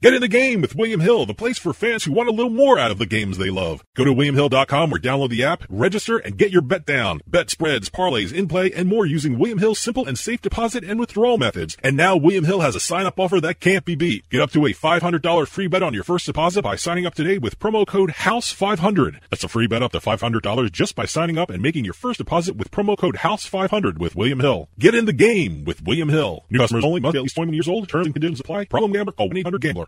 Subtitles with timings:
[0.00, 2.52] Get in the game with William Hill, the place for fans who want a little
[2.52, 3.82] more out of the games they love.
[3.96, 7.20] Go to WilliamHill.com or download the app, register, and get your bet down.
[7.26, 11.00] Bet spreads, parlays, in play, and more using William Hill's simple and safe deposit and
[11.00, 11.76] withdrawal methods.
[11.82, 14.28] And now William Hill has a sign up offer that can't be beat.
[14.28, 17.38] Get up to a $500 free bet on your first deposit by signing up today
[17.38, 19.18] with promo code HOUSE500.
[19.30, 22.18] That's a free bet up to $500 just by signing up and making your first
[22.18, 24.68] deposit with promo code HOUSE500 with William Hill.
[24.78, 26.44] Get in the game with William Hill.
[26.50, 27.88] New customers only must be at least 21 years old.
[27.88, 28.66] Terms and conditions apply.
[28.66, 29.12] Problem gambler.
[29.12, 29.87] Call 1-800-GAMBLER.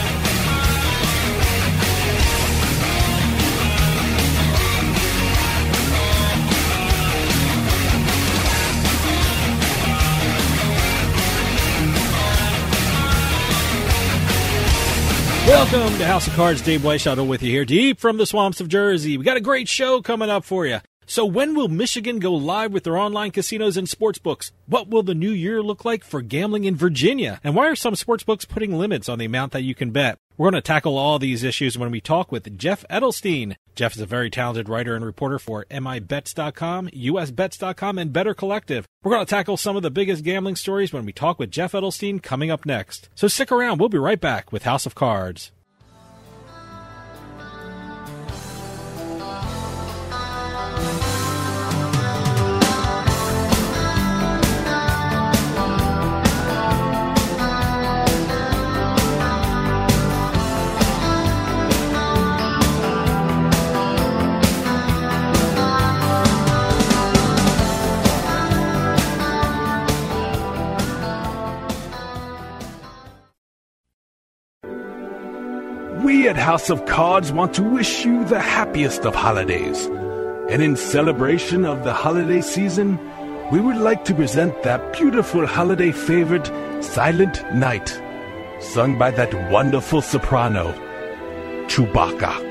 [15.51, 16.61] Welcome to House of Cards.
[16.61, 19.17] Dave Weishuttle with you here, deep from the swamps of Jersey.
[19.17, 20.79] We got a great show coming up for you.
[21.05, 24.51] So, when will Michigan go live with their online casinos and sportsbooks?
[24.65, 27.41] What will the new year look like for gambling in Virginia?
[27.43, 30.19] And why are some sportsbooks putting limits on the amount that you can bet?
[30.37, 33.57] We're going to tackle all these issues when we talk with Jeff Edelstein.
[33.75, 38.85] Jeff is a very talented writer and reporter for MIBets.com, USBets.com, and Better Collective.
[39.03, 41.71] We're going to tackle some of the biggest gambling stories when we talk with Jeff
[41.71, 43.09] Edelstein coming up next.
[43.15, 43.79] So stick around.
[43.79, 45.51] We'll be right back with House of Cards.
[76.51, 79.85] House of Cards want to wish you the happiest of holidays.
[80.49, 82.99] And in celebration of the holiday season,
[83.53, 86.51] we would like to present that beautiful holiday favorite,
[86.83, 87.87] Silent Night,
[88.59, 90.73] sung by that wonderful soprano,
[91.69, 92.50] Chewbacca.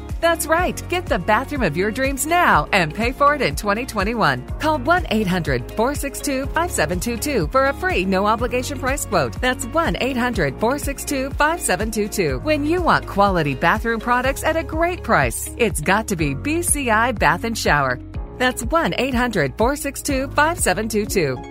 [0.21, 0.81] That's right.
[0.87, 4.47] Get the bathroom of your dreams now and pay for it in 2021.
[4.59, 9.33] Call 1 800 462 5722 for a free no obligation price quote.
[9.41, 12.39] That's 1 800 462 5722.
[12.39, 17.17] When you want quality bathroom products at a great price, it's got to be BCI
[17.17, 17.99] Bath and Shower.
[18.37, 21.50] That's 1 800 462 5722.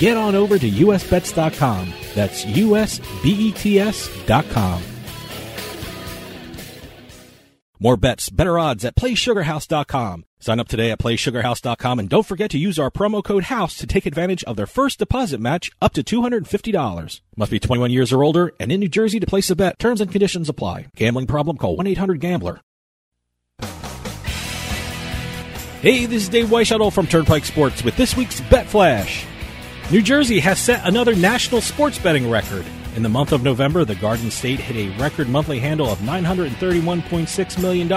[0.00, 1.92] Get on over to usbets.com.
[2.14, 3.62] That's usbets.com.
[7.78, 10.24] More bets, better odds at playsugarhouse.com.
[10.38, 13.86] Sign up today at playsugarhouse.com and don't forget to use our promo code HOUSE to
[13.86, 17.20] take advantage of their first deposit match up to $250.
[17.36, 19.78] Must be 21 years or older and in New Jersey to place a bet.
[19.78, 20.86] Terms and conditions apply.
[20.96, 21.58] Gambling problem?
[21.58, 22.62] Call 1-800-GAMBLER.
[25.82, 29.26] Hey, this is Dave Weishuttle from Turnpike Sports with this week's Bet Flash.
[29.90, 32.64] New Jersey has set another national sports betting record.
[32.94, 37.60] In the month of November, the Garden State hit a record monthly handle of $931.6
[37.60, 37.92] million,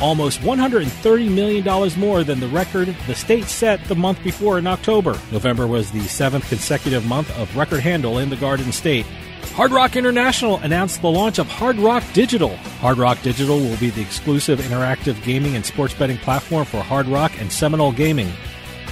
[0.00, 5.16] almost $130 million more than the record the state set the month before in October.
[5.30, 9.06] November was the seventh consecutive month of record handle in the Garden State.
[9.54, 12.56] Hard Rock International announced the launch of Hard Rock Digital.
[12.80, 17.06] Hard Rock Digital will be the exclusive interactive gaming and sports betting platform for Hard
[17.06, 18.32] Rock and Seminole Gaming.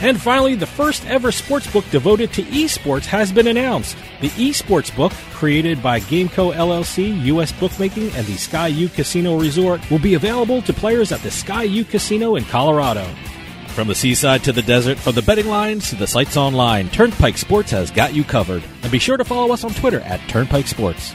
[0.04, 3.96] And finally, the first ever sports book devoted to esports has been announced.
[4.20, 9.80] The esports book, created by Gameco LLC, US Bookmaking, and the Sky Ute Casino Resort,
[9.90, 13.08] will be available to players at the Sky Ute Casino in Colorado.
[13.68, 17.38] From the seaside to the desert, from the betting lines to the sites online, Turnpike
[17.38, 18.62] Sports has got you covered.
[18.82, 21.14] And be sure to follow us on Twitter at Turnpike Sports.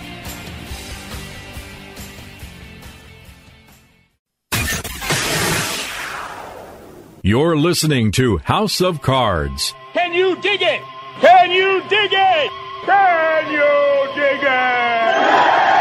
[7.21, 9.74] You're listening to House of Cards.
[9.92, 10.81] Can you dig it?
[11.19, 12.51] Can you dig it?
[12.86, 15.79] Can you dig it?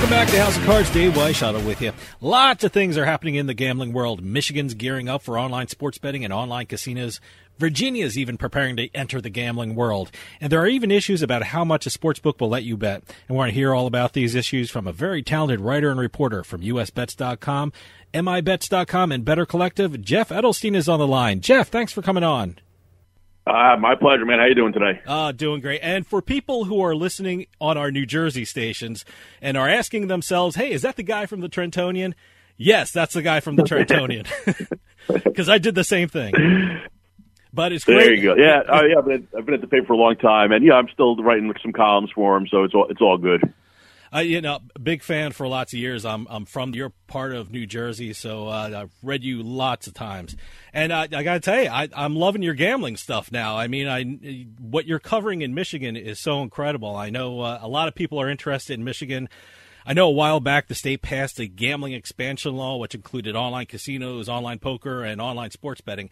[0.00, 0.90] Welcome back to House of Cards.
[0.92, 1.92] Dave Weishuttle with you.
[2.22, 4.24] Lots of things are happening in the gambling world.
[4.24, 7.20] Michigan's gearing up for online sports betting and online casinos.
[7.58, 10.10] Virginia's even preparing to enter the gambling world.
[10.40, 13.02] And there are even issues about how much a sports book will let you bet.
[13.28, 16.00] And we're going to hear all about these issues from a very talented writer and
[16.00, 17.70] reporter from usbets.com,
[18.14, 20.00] mibets.com, and Better Collective.
[20.00, 21.42] Jeff Edelstein is on the line.
[21.42, 22.56] Jeff, thanks for coming on.
[23.46, 24.38] Uh, my pleasure, man.
[24.38, 25.00] How you doing today?
[25.06, 25.80] Uh, doing great.
[25.82, 29.04] And for people who are listening on our New Jersey stations
[29.40, 32.14] and are asking themselves, hey, is that the guy from the Trentonian?
[32.56, 34.26] Yes, that's the guy from the Trentonian.
[35.24, 36.32] Because I did the same thing.
[37.52, 37.96] But it's great.
[37.96, 38.36] There you go.
[38.36, 38.98] Yeah, oh, yeah.
[38.98, 41.16] I've been, I've been at the paper for a long time, and yeah, I'm still
[41.16, 43.42] writing some columns for him, so it's all it's all good.
[44.12, 46.04] Uh, you know, big fan for lots of years.
[46.04, 49.94] I'm I'm from your part of New Jersey, so uh, I've read you lots of
[49.94, 50.36] times,
[50.72, 53.56] and I got to tell you, I, I'm loving your gambling stuff now.
[53.56, 56.96] I mean, I what you're covering in Michigan is so incredible.
[56.96, 59.28] I know uh, a lot of people are interested in Michigan.
[59.86, 63.66] I know a while back the state passed a gambling expansion law, which included online
[63.66, 66.10] casinos, online poker, and online sports betting.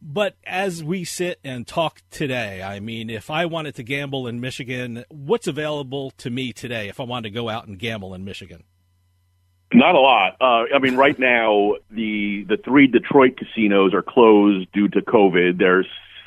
[0.00, 4.40] But as we sit and talk today, I mean, if I wanted to gamble in
[4.40, 8.24] Michigan, what's available to me today if I wanted to go out and gamble in
[8.24, 8.62] Michigan?
[9.72, 10.36] Not a lot.
[10.40, 15.58] Uh, I mean, right now the the three Detroit casinos are closed due to COVID.
[15.58, 15.84] They're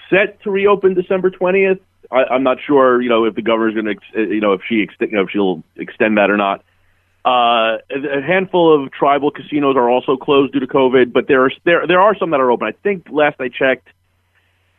[0.10, 1.80] set to reopen December twentieth.
[2.12, 5.12] I'm not sure, you know, if the governor's going to, you know, if she, you
[5.12, 6.62] know, if she'll extend that or not.
[7.24, 11.52] Uh, a handful of tribal casinos are also closed due to COVID, but there are
[11.66, 12.68] there there are some that are open.
[12.68, 13.90] I think last I checked,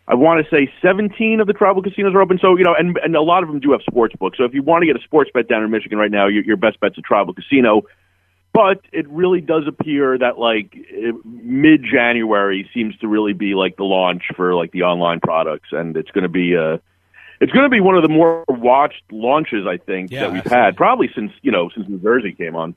[0.08, 2.40] I want to say 17 of the tribal casinos are open.
[2.42, 4.38] So you know, and and a lot of them do have sports books.
[4.38, 6.42] So if you want to get a sports bet down in Michigan right now, your,
[6.42, 7.82] your best bet's a tribal casino.
[8.52, 10.76] But it really does appear that like
[11.24, 15.96] mid January seems to really be like the launch for like the online products, and
[15.96, 16.80] it's going to be a
[17.42, 20.38] it's going to be one of the more watched launches I think Yeah, that we've
[20.40, 20.64] absolutely.
[20.64, 22.74] had probably since you know since New Jersey came on.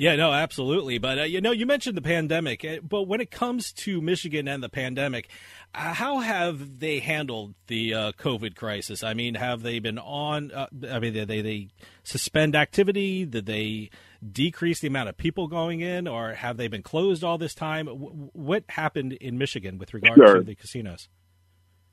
[0.00, 0.98] Yeah, no, absolutely.
[0.98, 4.46] But uh, you know, you mentioned the pandemic, uh, but when it comes to Michigan
[4.46, 5.28] and the pandemic,
[5.74, 9.02] uh, how have they handled the uh, COVID crisis?
[9.02, 10.52] I mean, have they been on?
[10.52, 11.68] Uh, I mean, did they they
[12.04, 13.24] suspend activity?
[13.26, 13.90] Did they
[14.32, 17.86] decrease the amount of people going in, or have they been closed all this time?
[17.86, 20.36] W- what happened in Michigan with regard Sure.
[20.36, 21.08] to the casinos?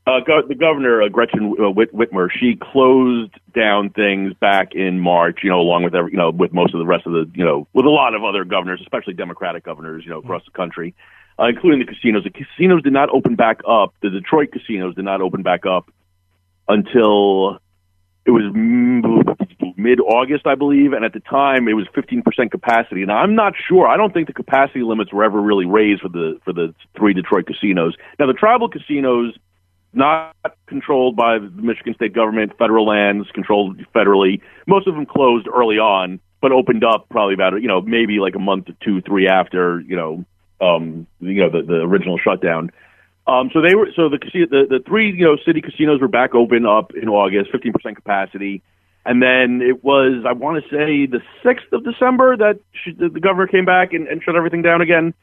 [0.08, 5.00] Uh, go- the governor, uh, Gretchen uh, Whit- Whitmer, she closed down things back in
[5.00, 5.40] March.
[5.44, 7.44] You know, along with every, you know, with most of the rest of the, you
[7.44, 10.94] know, with a lot of other governors, especially Democratic governors, you know, across the country,
[11.40, 12.24] uh, including the casinos.
[12.24, 13.96] The casinos did not open back up.
[14.04, 15.90] The Detroit casinos did not open back up
[16.68, 17.60] until
[18.26, 18.52] it was
[19.76, 23.02] mid August, I believe, and at the time it was 15% capacity.
[23.02, 23.88] And I'm not sure.
[23.88, 27.14] I don't think the capacity limits were ever really raised for the for the three
[27.14, 27.96] Detroit casinos.
[28.20, 29.36] Now the tribal casinos
[29.96, 30.36] not
[30.68, 34.42] controlled by the Michigan state government, federal lands controlled federally.
[34.68, 38.36] Most of them closed early on, but opened up probably about you know maybe like
[38.36, 40.26] a month or two, three after you know
[40.62, 42.72] um, you know the, the original shutdown.
[43.28, 46.36] Um, so they were so the, the the three you know city casinos were back
[46.36, 48.62] open up in August, fifteen percent capacity,
[49.06, 53.10] and then it was I want to say the sixth of December that she, the
[53.10, 55.14] governor came back and, and shut everything down again.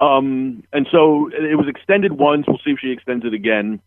[0.00, 2.44] Um, and so it was extended once.
[2.46, 3.80] We'll see if she extends it again.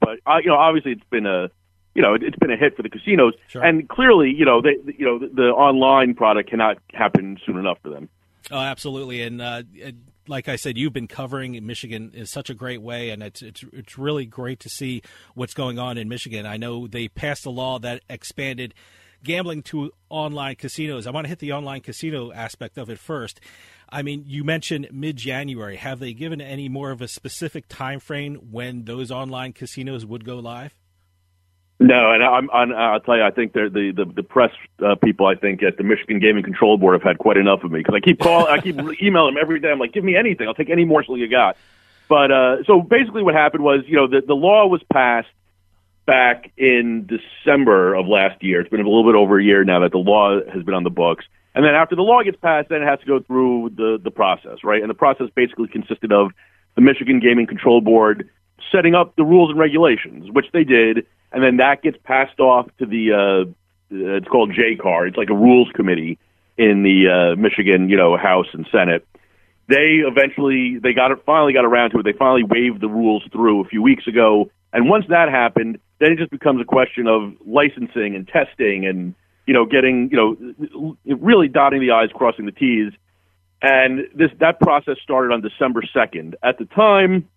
[0.00, 1.50] But uh, you know, obviously, it's been a
[1.94, 3.62] you know it's been a hit for the casinos, Sure.
[3.62, 7.78] and clearly, you know, they you know the, the online product cannot happen soon enough
[7.82, 8.08] for them.
[8.50, 9.22] Oh, absolutely.
[9.22, 9.96] And uh, it-
[10.26, 13.62] like I said, you've been covering Michigan in such a great way, and it's it's
[13.74, 15.02] it's really great to see
[15.34, 16.46] what's going on in Michigan.
[16.46, 18.72] I know they passed a law that expanded
[19.24, 21.06] gambling to online casinos.
[21.06, 23.40] I want to hit the online casino aspect of it first.
[23.88, 25.76] I mean, you mentioned mid-January.
[25.76, 30.24] Have they given any more of a specific time frame when those online casinos would
[30.24, 30.74] go live?
[31.80, 34.52] No, and I'm, I'm, I'll tell you, I think the the the press
[34.84, 37.72] uh, people, I think at the Michigan Gaming Control Board have had quite enough of
[37.72, 39.70] me because I keep calling, I keep emailing them every day.
[39.70, 41.56] I'm like, give me anything, I'll take any morsel you got.
[42.08, 45.28] But uh, so basically, what happened was, you know, the the law was passed
[46.06, 48.60] back in December of last year.
[48.60, 50.84] It's been a little bit over a year now that the law has been on
[50.84, 51.24] the books.
[51.54, 54.10] And then after the law gets passed, then it has to go through the the
[54.10, 54.80] process, right?
[54.80, 56.32] And the process basically consisted of
[56.74, 58.28] the Michigan Gaming Control Board
[58.72, 62.66] setting up the rules and regulations, which they did, and then that gets passed off
[62.78, 63.50] to the uh,
[63.90, 65.08] it's called JCAR.
[65.08, 66.18] It's like a rules committee
[66.56, 69.06] in the uh, Michigan, you know, House and Senate.
[69.68, 72.02] They eventually they got it finally got around to it.
[72.02, 76.12] They finally waved the rules through a few weeks ago, and once that happened, then
[76.12, 79.14] it just becomes a question of licensing and testing and
[79.46, 82.92] you know getting you know really dotting the i's, crossing the t's.
[83.62, 86.36] And this that process started on December second.
[86.42, 87.28] At the time,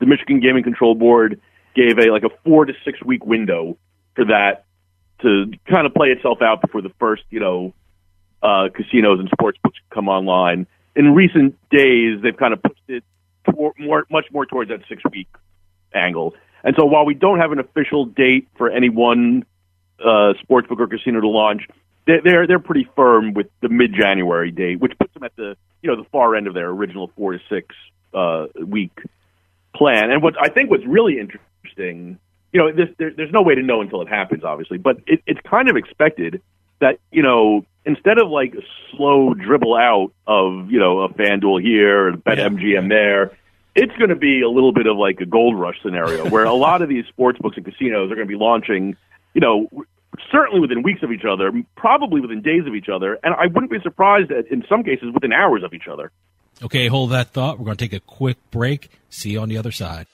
[0.00, 1.40] the Michigan Gaming Control Board
[1.74, 3.78] gave a like a four to six week window
[4.16, 4.64] for that
[5.22, 7.72] to kind of play itself out before the first you know
[8.42, 10.66] uh, casinos and sports books come online.
[10.96, 13.04] In recent days, they've kind of pushed it
[13.48, 15.28] tor- more much more towards that six week
[15.94, 16.34] angle.
[16.66, 19.46] And so while we don't have an official date for any one
[20.00, 21.62] uh, sportsbook or casino to launch,
[22.06, 25.56] they- they're they're pretty firm with the mid January date, which puts them at the
[25.80, 27.74] you know the far end of their original four to six
[28.12, 28.90] uh, week
[29.74, 30.10] plan.
[30.10, 32.18] And what I think what's really interesting,
[32.52, 35.22] you know, this, there, there's no way to know until it happens, obviously, but it,
[35.26, 36.42] it's kind of expected
[36.80, 38.62] that you know instead of like a
[38.96, 43.32] slow dribble out of you know a FanDuel here and Bet MGM there.
[43.76, 46.54] It's going to be a little bit of like a gold rush scenario where a
[46.54, 48.96] lot of these sports books and casinos are going to be launching,
[49.34, 49.68] you know,
[50.32, 53.70] certainly within weeks of each other, probably within days of each other, and I wouldn't
[53.70, 56.10] be surprised that in some cases within hours of each other.
[56.62, 57.58] Okay, hold that thought.
[57.58, 58.90] We're going to take a quick break.
[59.10, 60.06] See you on the other side.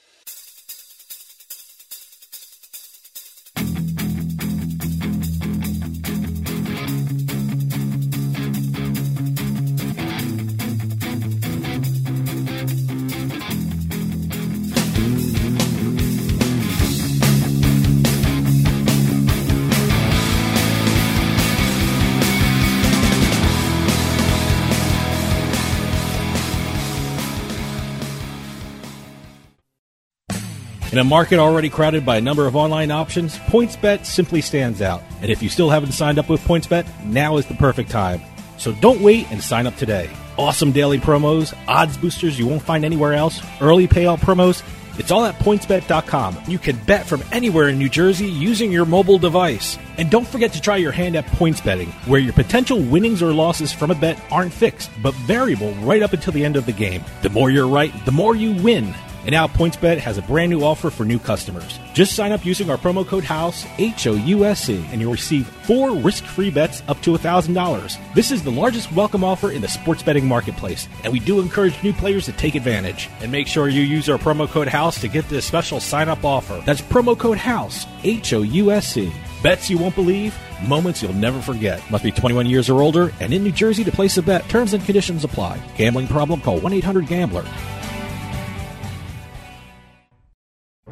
[30.93, 35.03] In a market already crowded by a number of online options, PointsBet simply stands out.
[35.23, 38.21] And if you still haven't signed up with PointsBet, now is the perfect time.
[38.59, 40.11] So don't wait and sign up today.
[40.37, 44.63] Awesome daily promos, odds boosters you won't find anywhere else, early payout promos.
[44.99, 46.37] It's all at pointsbet.com.
[46.47, 49.79] You can bet from anywhere in New Jersey using your mobile device.
[49.97, 53.33] And don't forget to try your hand at points betting, where your potential winnings or
[53.33, 56.73] losses from a bet aren't fixed, but variable right up until the end of the
[56.73, 57.03] game.
[57.23, 58.95] The more you're right, the more you win.
[59.23, 61.79] And now PointsBet has a brand new offer for new customers.
[61.95, 65.13] Just sign up using our promo code HOUSE, H O U S E, and you'll
[65.13, 68.15] receive four risk free bets up to $1,000.
[68.15, 71.81] This is the largest welcome offer in the sports betting marketplace, and we do encourage
[71.85, 73.09] new players to take advantage.
[73.21, 76.25] And make sure you use our promo code HOUSE to get this special sign up
[76.25, 76.61] offer.
[76.67, 79.13] That's promo code HOUSE, H O U S E.
[79.41, 80.37] Bets you won't believe,
[80.67, 81.81] moments you'll never forget.
[81.91, 84.49] Must be 21 years or older and in New Jersey to place a bet.
[84.49, 85.61] Terms and conditions apply.
[85.77, 86.41] Gambling problem?
[86.41, 87.45] Call 1 800 Gambler.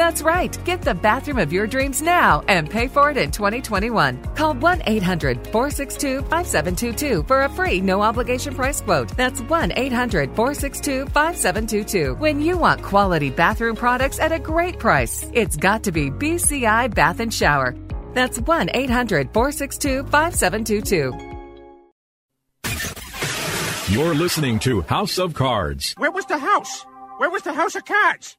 [0.00, 0.56] That's right.
[0.64, 4.34] Get the bathroom of your dreams now and pay for it in 2021.
[4.34, 9.14] Call 1 800 462 5722 for a free no obligation price quote.
[9.14, 12.14] That's 1 800 462 5722.
[12.14, 16.94] When you want quality bathroom products at a great price, it's got to be BCI
[16.94, 17.76] Bath and Shower.
[18.14, 21.12] That's 1 800 462 5722.
[23.92, 25.92] You're listening to House of Cards.
[25.98, 26.86] Where was the house?
[27.18, 28.38] Where was the house of cards?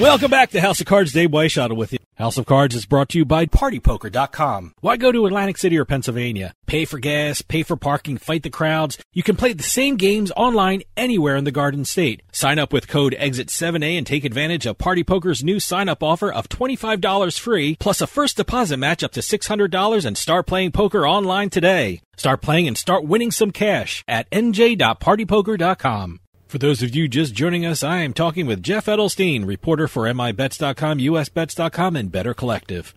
[0.00, 1.12] Welcome back to House of Cards.
[1.12, 1.98] Dave Weishottle with you.
[2.14, 4.74] House of Cards is brought to you by PartyPoker.com.
[4.80, 6.54] Why go to Atlantic City or Pennsylvania?
[6.66, 8.96] Pay for gas, pay for parking, fight the crowds.
[9.12, 12.22] You can play the same games online anywhere in the Garden State.
[12.30, 16.48] Sign up with code EXIT7A and take advantage of Party Poker's new sign-up offer of
[16.48, 21.50] $25 free, plus a first deposit match up to $600 and start playing poker online
[21.50, 22.02] today.
[22.16, 26.20] Start playing and start winning some cash at nj.partypoker.com.
[26.48, 30.04] For those of you just joining us, I am talking with Jeff Edelstein, reporter for
[30.04, 32.94] MIBets.com, USBets.com, and Better Collective.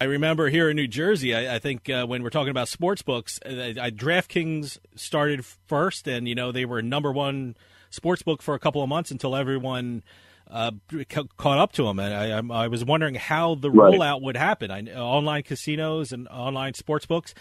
[0.00, 3.02] I remember here in New Jersey, I, I think uh, when we're talking about sports
[3.02, 7.56] books, uh, I, DraftKings started first, and you know they were number one
[7.90, 10.02] sports book for a couple of months until everyone
[10.50, 10.72] uh,
[11.08, 12.00] ca- caught up to them.
[12.00, 13.94] And I, I, was wondering how the Right.
[13.94, 14.72] rollout would happen.
[14.72, 17.32] I, online casinos and online sports books.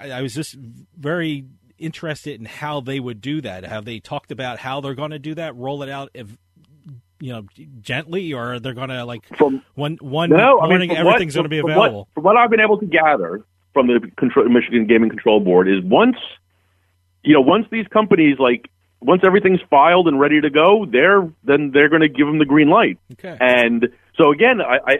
[0.00, 0.54] I, I was just
[0.98, 1.44] very
[1.78, 3.64] interested in how they would do that.
[3.64, 5.56] Have they talked about how they're going to do that?
[5.56, 6.28] Roll it out, if,
[7.20, 7.46] you know,
[7.80, 11.34] gently, or they're going to like From- one one No, I mean, morning from everything's
[11.34, 11.98] going to be from available.
[11.98, 15.68] What, from what I've been able to gather from the control, Michigan Gaming Control Board
[15.68, 16.16] is once,
[17.22, 21.70] you know, once these companies like once everything's filed and ready to go, they're then
[21.72, 22.98] they're going to give them the green light.
[23.12, 23.36] Okay.
[23.38, 24.96] And so again, I, I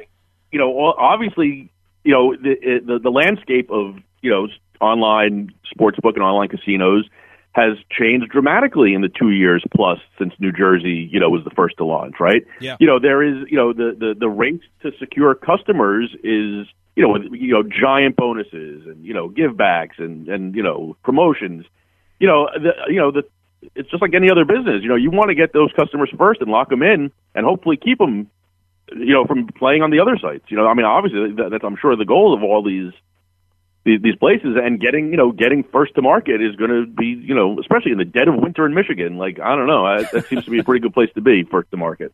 [0.52, 1.70] you know, obviously,
[2.04, 4.48] you know, the, the the landscape of you know
[4.80, 7.04] online sports book and online casinos
[7.52, 11.50] has changed dramatically in the two years plus since New Jersey, you know, was the
[11.50, 12.44] first to launch, right?
[12.60, 12.76] Yeah.
[12.78, 17.02] You know, there is, you know, the the the race to secure customers is, you
[17.02, 21.64] know, with you know giant bonuses and you know givebacks and and you know promotions.
[22.18, 23.22] You know, the you know the
[23.74, 24.82] it's just like any other business.
[24.82, 27.78] You know, you want to get those customers first and lock them in, and hopefully
[27.78, 28.30] keep them,
[28.92, 30.44] you know, from playing on the other sites.
[30.48, 32.92] You know, I mean, obviously that, that's I'm sure the goal of all these
[33.86, 37.06] these, these places, and getting you know getting first to market is going to be
[37.06, 39.16] you know especially in the dead of winter in Michigan.
[39.16, 41.44] Like I don't know, I, that seems to be a pretty good place to be
[41.44, 42.12] first to market.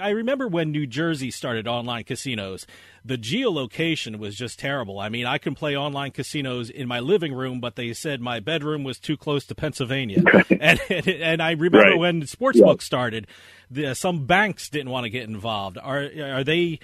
[0.00, 2.64] I remember when New Jersey started online casinos,
[3.04, 5.00] the geolocation was just terrible.
[5.00, 8.38] I mean, I can play online casinos in my living room, but they said my
[8.38, 10.22] bedroom was too close to Pennsylvania.
[10.60, 11.98] and, and and I remember Right.
[11.98, 13.26] when sportsbook started,
[13.68, 15.76] the, some banks didn't want to get involved.
[15.76, 16.78] Are are they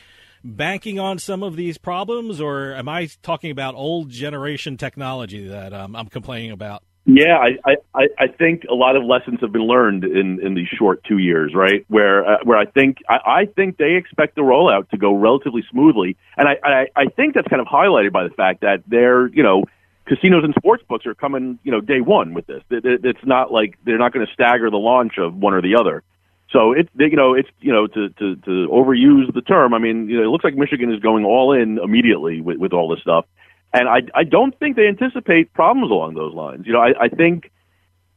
[0.46, 5.72] banking on some of these problems, or am I talking about old generation technology that
[5.72, 6.82] um, I'm complaining about?
[7.08, 10.66] Yeah, I, I, I think a lot of lessons have been learned in, in these
[10.76, 11.84] short two years, right?
[11.86, 15.62] Where uh, where I think I, I think they expect the rollout to go relatively
[15.70, 19.28] smoothly, and I, I I think that's kind of highlighted by the fact that they're
[19.28, 19.62] you know
[20.06, 22.62] casinos and sports books are coming you know day one with this.
[22.70, 25.62] It, it, it's not like they're not going to stagger the launch of one or
[25.62, 26.02] the other.
[26.50, 29.74] So it they, you know it's you know to, to to overuse the term.
[29.74, 32.72] I mean you know it looks like Michigan is going all in immediately with, with
[32.72, 33.26] all this stuff.
[33.72, 36.66] And I, I don't think they anticipate problems along those lines.
[36.66, 37.50] You know, I, I think,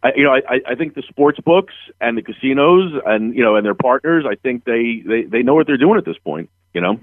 [0.02, 3.56] I, you know, I, I think the sports books and the casinos and you know
[3.56, 6.50] and their partners, I think they, they, they know what they're doing at this point.
[6.74, 7.00] You know,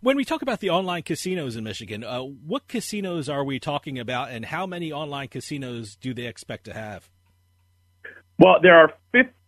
[0.00, 3.98] When we talk about the online casinos in Michigan, uh, what casinos are we talking
[3.98, 7.08] about, and how many online casinos do they expect to have?
[8.38, 8.92] well, there are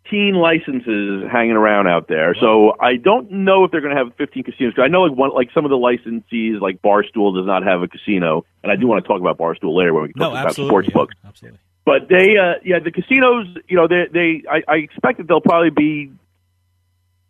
[0.05, 4.15] 15 licenses hanging around out there, so I don't know if they're going to have
[4.17, 4.75] 15 casinos.
[4.79, 7.89] I know like one, like some of the licensees, like Barstool, does not have a
[7.89, 10.47] casino, and I do want to talk about Barstool later when we No, talk about
[10.49, 11.15] absolutely, sports yeah, books.
[11.27, 11.61] absolutely.
[11.87, 15.41] But they, uh, yeah, the casinos, you know, they, they, I, I expect that they'll
[15.41, 16.13] probably be,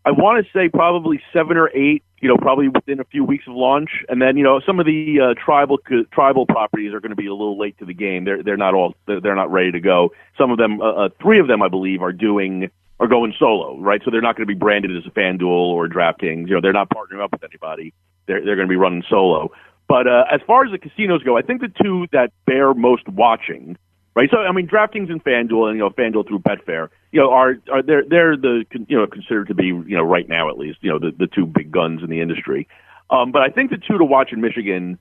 [0.05, 3.45] I want to say probably seven or eight, you know, probably within a few weeks
[3.47, 5.77] of launch, and then you know some of the uh, tribal
[6.11, 8.25] tribal properties are going to be a little late to the game.
[8.25, 10.11] They're they're not all they're, not ready to go.
[10.39, 13.79] Some of them, uh, uh, three of them, I believe, are doing are going solo,
[13.79, 14.01] right?
[14.03, 16.49] So they're not going to be branded as a FanDuel or DraftKings.
[16.49, 17.93] You know, they're not partnering up with anybody.
[18.25, 19.53] They're they're going to be running solo.
[19.87, 23.07] But uh, as far as the casinos go, I think the two that bear most
[23.07, 23.77] watching,
[24.15, 24.31] right?
[24.31, 27.55] So I mean, DraftKings and FanDuel, and you know, FanDuel through Betfair, you know, are
[27.73, 30.79] are they're they're the you know considered to be you know right now at least
[30.81, 32.67] you know the the two big guns in the industry.
[33.09, 34.99] Um, but I think the two to watch in Michigan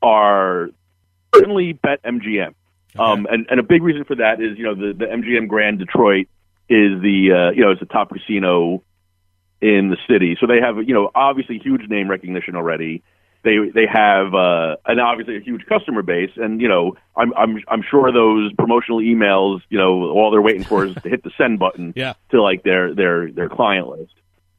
[0.00, 0.68] are
[1.34, 2.54] certainly bet MGM.
[2.96, 5.80] Um, and, and a big reason for that is, you know, the, the MGM Grand
[5.80, 6.28] Detroit
[6.68, 8.82] is the, uh, you know, it's the top casino
[9.60, 10.36] in the city.
[10.40, 13.02] So they have, you know, obviously huge name recognition already.
[13.46, 17.62] They they have uh, and obviously a huge customer base, and you know, I'm I'm
[17.68, 21.30] I'm sure those promotional emails, you know, all they're waiting for is to hit the
[21.38, 22.14] send button Yeah.
[22.32, 24.12] to like their their their client list.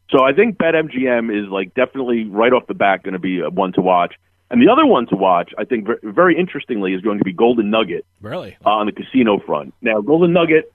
[0.10, 3.50] So I think BetMGM is like definitely right off the bat going to be a
[3.50, 4.14] one to watch.
[4.50, 7.70] And the other one to watch, I think, very interestingly, is going to be Golden
[7.70, 8.56] Nugget Really?
[8.66, 9.74] uh, on the casino front.
[9.82, 10.72] Now, Golden Nugget,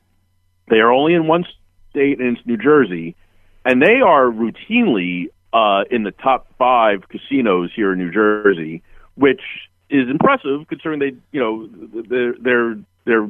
[0.68, 1.46] they are only in one
[1.88, 3.16] state, and it's New Jersey,
[3.64, 8.82] and they are routinely uh, in the top five casinos here in New Jersey,
[9.14, 9.42] which
[9.90, 11.68] is impressive considering they, you know,
[12.08, 13.28] they're they're they're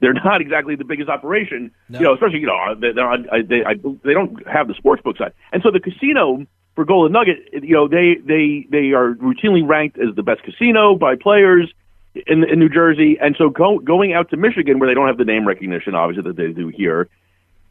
[0.00, 1.98] they're not exactly the biggest operation, No.
[1.98, 3.74] you know, especially you know they're I, they I,
[4.04, 6.46] they don't have the sports book side, and so the casino
[6.78, 10.94] for Golden Nugget, you know, they they they are routinely ranked as the best casino
[10.94, 11.68] by players
[12.14, 15.18] in in New Jersey, and so go, going out to Michigan where they don't have
[15.18, 17.08] the name recognition, obviously that they do here,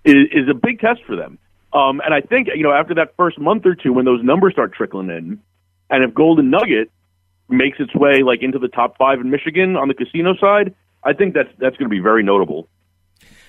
[0.04, 1.38] is, is a big test for them.
[1.74, 4.54] Um, and I think you know after that first month or two, when those numbers
[4.54, 5.40] start trickling in,
[5.90, 6.92] and if Golden Nugget
[7.50, 11.14] makes its way like into the top five in Michigan on the casino side, I
[11.14, 12.68] think that's that's going to be very notable.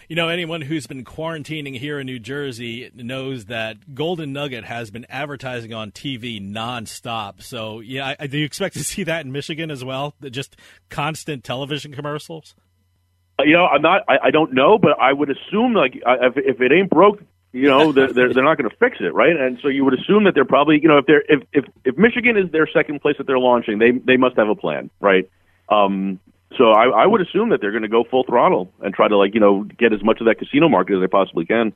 [0.09, 4.91] You know, anyone who's been quarantining here in New Jersey knows that Golden Nugget has
[4.91, 7.43] been advertising on TV nonstop.
[7.43, 10.15] So, yeah, I, do you expect to see that in Michigan as well?
[10.31, 10.57] Just
[10.89, 12.55] constant television commercials?
[13.39, 14.01] Uh, You know, I'm not.
[14.09, 17.69] I, I don't know, but I would assume like if, if it ain't broke, you
[17.69, 19.35] know, they're they're, they're not going to fix it, right?
[19.35, 21.97] And so you would assume that they're probably, you know, if they're if if if
[21.97, 25.31] Michigan is their second place that they're launching, they they must have a plan, right?
[25.69, 26.21] Um,
[26.57, 29.17] so I, I would assume that they're going to go full throttle and try to
[29.17, 31.73] like you know get as much of that casino market as they possibly can.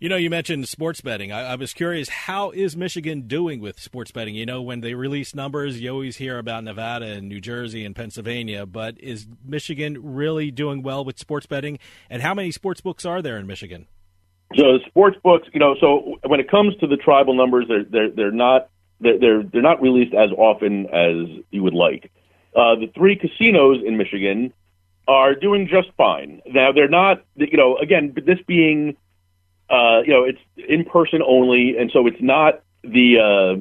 [0.00, 1.30] You know, you mentioned sports betting.
[1.30, 4.34] I, I was curious, how is Michigan doing with sports betting?
[4.34, 7.94] You know, when they release numbers, you always hear about Nevada and New Jersey and
[7.94, 11.78] Pennsylvania, but is Michigan really doing well with sports betting?
[12.10, 13.86] And how many sports books are there in Michigan?
[14.56, 18.10] So sports books, you know, so when it comes to the tribal numbers, they're they're
[18.10, 18.68] they're not
[19.00, 22.10] they're they're, they're not released as often as you would like.
[22.54, 24.52] Uh, the three casinos in Michigan
[25.08, 26.40] are doing just fine.
[26.46, 28.96] Now they're not, you know, again, this being,
[29.68, 33.60] uh, you know, it's in person only, and so it's not the, uh,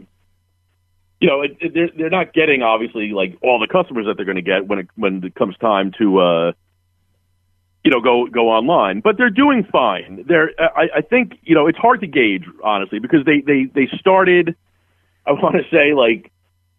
[1.19, 4.25] you know, it, it, they're they're not getting obviously like all the customers that they're
[4.25, 6.19] going to get when it when it comes time to.
[6.19, 6.51] Uh,
[7.84, 10.24] you know, go go online, but they're doing fine.
[10.28, 13.89] They're, I, I think, you know, it's hard to gauge honestly because they they they
[14.00, 14.56] started.
[15.26, 16.32] I want to say like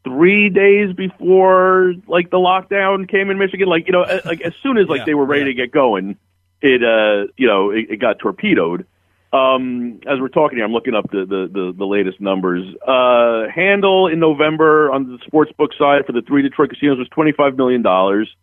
[0.05, 3.69] three days before like the lockdown came in Michigan.
[3.69, 6.17] Like you know, like as soon as like Yeah, they were ready to get going,
[6.63, 8.87] it uh you know it, it got torpedoed.
[9.33, 12.65] Um, as we're talking here, I'm looking up the the the, the latest numbers.
[12.87, 17.09] Uh, handle in November on the sports book side for the three Detroit casinos was
[17.09, 18.35] 25 million dollars.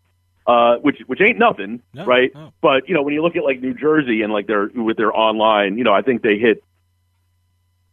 [0.47, 2.33] Uh, which which ain't nothing, No, right?
[2.33, 2.51] no.
[2.61, 5.15] But you know, when you look at like New Jersey and like their with their
[5.15, 6.63] online, you know, I think they hit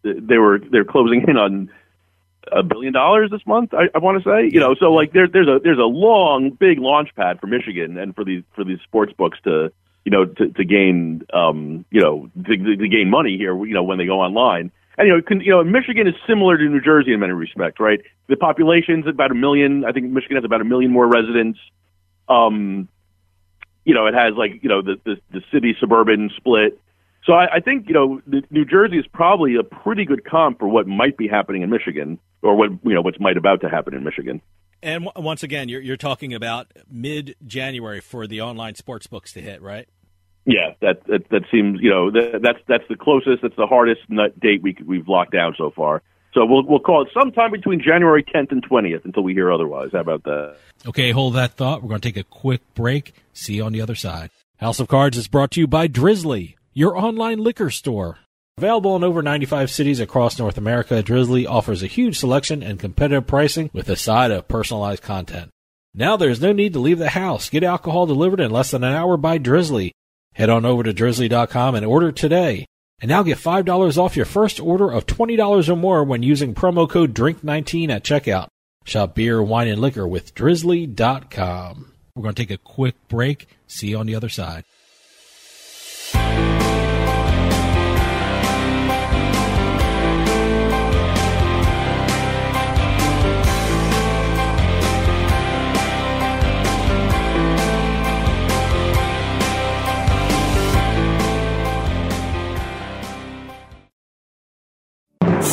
[0.02, 1.70] they were they're closing in on
[2.50, 3.74] a billion dollars this month.
[3.74, 6.50] I, I want to say, you know, so like there's there's a there's a long
[6.50, 9.70] big launch pad for Michigan and for these for these sports books to
[10.04, 13.82] you know to, to gain um you know to, to gain money here you know
[13.82, 14.70] when they go online.
[14.96, 17.78] And you know, can, you know, Michigan is similar to New Jersey in many respects,
[17.78, 18.00] right?
[18.26, 19.84] The population's about a million.
[19.84, 21.60] I think Michigan has about a million more residents.
[22.28, 22.88] Um,
[23.84, 26.80] you know, it has like you know the the, the city suburban split.
[27.24, 30.58] So I, I think you know the, New Jersey is probably a pretty good comp
[30.58, 33.68] for what might be happening in Michigan, or what you know what's might about to
[33.68, 34.40] happen in Michigan.
[34.82, 39.32] And w- once again, you're, you're talking about mid January for the online sports books
[39.32, 39.88] to hit, right?
[40.44, 43.42] Yeah, that that, that seems you know that, that's that's the closest.
[43.42, 46.02] That's the hardest nut date we we've locked down so far.
[46.34, 49.90] So we'll we'll call it sometime between January 10th and 20th until we hear otherwise.
[49.92, 50.56] How about that?
[50.86, 51.82] Okay, hold that thought.
[51.82, 53.14] We're going to take a quick break.
[53.32, 54.30] See you on the other side.
[54.58, 58.18] House of Cards is brought to you by Drizly, your online liquor store.
[58.58, 63.26] Available in over 95 cities across North America, Drizly offers a huge selection and competitive
[63.26, 65.50] pricing with a side of personalized content.
[65.94, 67.50] Now there's no need to leave the house.
[67.50, 69.92] Get alcohol delivered in less than an hour by Drizly.
[70.34, 72.66] Head on over to drizly.com and order today.
[73.00, 76.88] And now get $5 off your first order of $20 or more when using promo
[76.88, 78.48] code DRINK19 at checkout.
[78.84, 81.92] Shop beer, wine, and liquor with drizly.com.
[82.14, 83.46] We're going to take a quick break.
[83.68, 84.64] See you on the other side.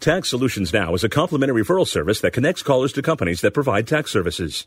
[0.00, 3.86] Tax Solutions Now is a complimentary referral service that connects callers to companies that provide
[3.86, 4.66] tax services.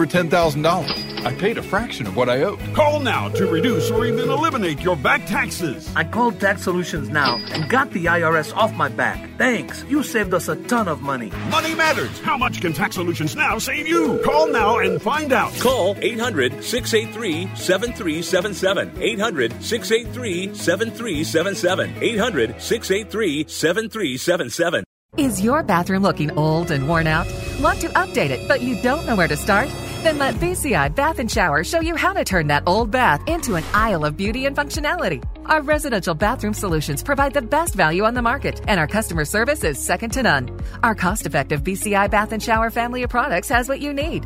[0.01, 1.25] over $10,000.
[1.25, 2.59] I paid a fraction of what I owed.
[2.73, 5.91] Call now to reduce or even eliminate your back taxes.
[5.95, 9.29] I called Tax Solutions Now and got the IRS off my back.
[9.37, 9.83] Thanks.
[9.87, 11.31] You saved us a ton of money.
[11.49, 12.19] Money matters.
[12.21, 14.19] How much can Tax Solutions Now save you?
[14.25, 15.53] Call now and find out.
[15.59, 18.91] Call 800 683 7377.
[18.99, 21.93] 800 683 7377.
[22.01, 24.83] 800 683 7377.
[25.17, 27.27] Is your bathroom looking old and worn out?
[27.59, 29.69] Want to update it, but you don't know where to start?
[30.03, 33.53] Then let BCI Bath and Shower show you how to turn that old bath into
[33.53, 35.23] an aisle of beauty and functionality.
[35.45, 39.63] Our residential bathroom solutions provide the best value on the market, and our customer service
[39.63, 40.59] is second to none.
[40.81, 44.25] Our cost effective BCI Bath and Shower family of products has what you need.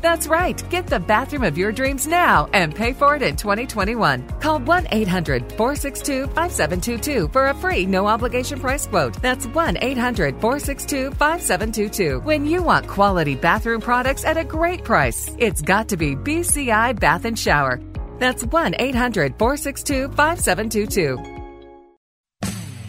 [0.00, 0.62] That's right.
[0.70, 4.28] Get the bathroom of your dreams now and pay for it in 2021.
[4.40, 9.20] Call 1 800 462 5722 for a free no obligation price quote.
[9.20, 12.20] That's 1 800 462 5722.
[12.20, 16.98] When you want quality bathroom products at a great price, it's got to be BCI
[16.98, 17.80] Bath and Shower.
[18.18, 21.38] That's 1 800 462 5722.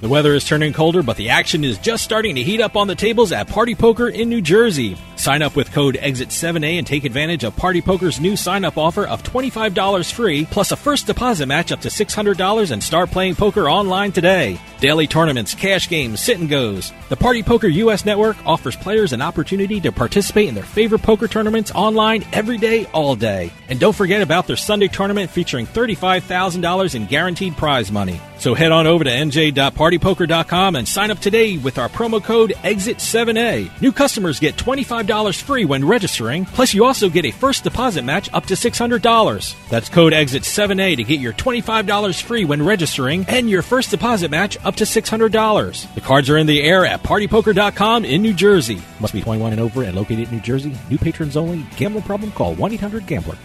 [0.02, 2.88] The weather is turning colder, but the action is just starting to heat up on
[2.88, 4.96] the tables at Party Poker in New Jersey.
[5.20, 9.06] Sign up with code EXIT7A and take advantage of Party Poker's new sign up offer
[9.06, 13.70] of $25 free, plus a first deposit match up to $600 and start playing poker
[13.70, 14.58] online today.
[14.80, 16.94] Daily tournaments, cash games, sit and goes.
[17.10, 21.28] The Party Poker US network offers players an opportunity to participate in their favorite poker
[21.28, 23.52] tournaments online every day, all day.
[23.68, 28.22] And don't forget about their Sunday tournament featuring $35,000 in guaranteed prize money.
[28.38, 33.82] So head on over to nj.partypoker.com and sign up today with our promo code EXIT7A.
[33.82, 38.30] New customers get $25 free when registering, plus you also get a first deposit match
[38.34, 39.70] up to $600.
[39.70, 44.58] That's code EXIT7A to get your $25 free when registering and your first deposit match
[44.64, 45.94] up to $600.
[45.96, 48.82] The cards are in the air at partypoker.com in New Jersey.
[49.00, 50.76] Must be 21 and over and located in New Jersey.
[50.90, 51.66] New patrons only.
[51.76, 52.32] Gambling problem?
[52.32, 53.38] Call 1-800-GAMBLER.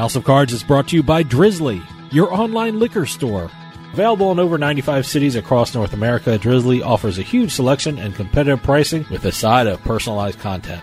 [0.00, 3.50] House of Cards is brought to you by Drizly, your online liquor store.
[3.92, 8.62] Available in over 95 cities across North America, Drizly offers a huge selection and competitive
[8.62, 10.82] pricing with a side of personalized content.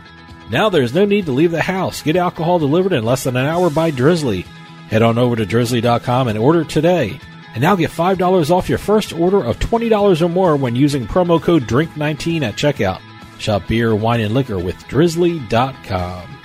[0.49, 2.01] Now there's no need to leave the house.
[2.01, 4.43] Get alcohol delivered in less than an hour by Drizly.
[4.89, 7.19] Head on over to drizly.com and order today.
[7.53, 11.41] And now get $5 off your first order of $20 or more when using promo
[11.41, 13.01] code DRINK19 at checkout.
[13.39, 16.39] Shop beer, wine, and liquor with drizly.com.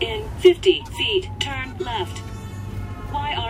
[0.00, 2.29] In 50 feet, turn left.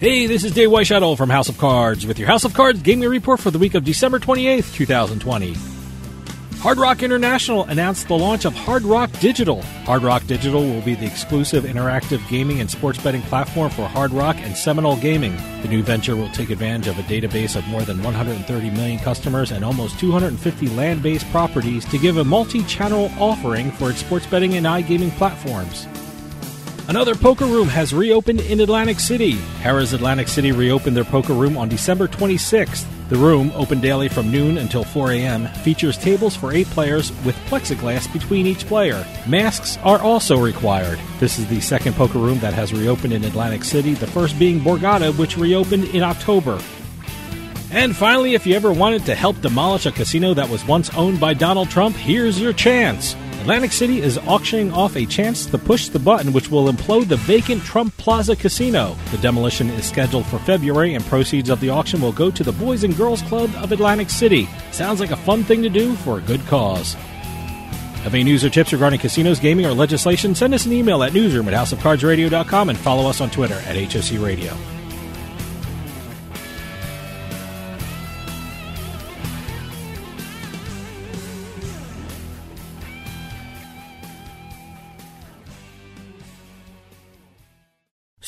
[0.00, 3.08] Hey, this is Dave Weishuttle from House of Cards with your House of Cards gaming
[3.08, 5.54] report for the week of December 28th, 2020.
[6.58, 9.62] Hard Rock International announced the launch of Hard Rock Digital.
[9.84, 14.10] Hard Rock Digital will be the exclusive interactive gaming and sports betting platform for Hard
[14.10, 15.36] Rock and Seminole Gaming.
[15.62, 19.52] The new venture will take advantage of a database of more than 130 million customers
[19.52, 24.26] and almost 250 land based properties to give a multi channel offering for its sports
[24.26, 25.86] betting and iGaming platforms.
[26.86, 29.36] Another poker room has reopened in Atlantic City.
[29.62, 32.84] Harrah's Atlantic City reopened their poker room on December 26th.
[33.08, 37.36] The room, open daily from noon until 4 a.m., features tables for eight players with
[37.46, 39.06] plexiglass between each player.
[39.26, 40.98] Masks are also required.
[41.20, 44.60] This is the second poker room that has reopened in Atlantic City, the first being
[44.60, 46.60] Borgata, which reopened in October.
[47.70, 51.18] And finally, if you ever wanted to help demolish a casino that was once owned
[51.18, 53.16] by Donald Trump, here's your chance.
[53.44, 57.18] Atlantic City is auctioning off a chance to push the button which will implode the
[57.18, 58.96] vacant Trump Plaza Casino.
[59.10, 62.52] The demolition is scheduled for February, and proceeds of the auction will go to the
[62.52, 64.48] Boys and Girls Club of Atlantic City.
[64.70, 66.94] Sounds like a fun thing to do for a good cause.
[66.94, 70.34] Have any news or tips regarding casinos, gaming, or legislation?
[70.34, 74.22] Send us an email at newsroom at houseofcardsradio.com and follow us on Twitter at HOC
[74.22, 74.56] Radio.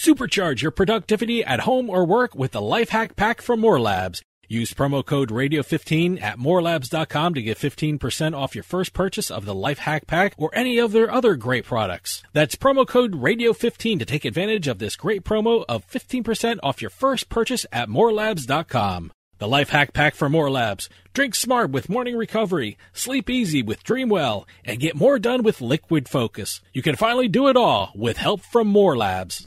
[0.07, 4.23] Supercharge your productivity at home or work with the Life Hack Pack from More Labs.
[4.47, 9.55] Use promo code Radio15 at morelabs.com to get 15% off your first purchase of the
[9.55, 12.23] Life Hack Pack or any of their other great products.
[12.33, 16.91] That's promo code Radio15 to take advantage of this great promo of 15% off your
[16.91, 19.11] first purchase at morelabs.com.
[19.39, 20.89] The Life Hack Pack for More Labs.
[21.15, 26.09] Drink smart with morning recovery, sleep easy with Dreamwell, and get more done with Liquid
[26.09, 26.61] Focus.
[26.73, 29.45] You can finally do it all with help from More Labs.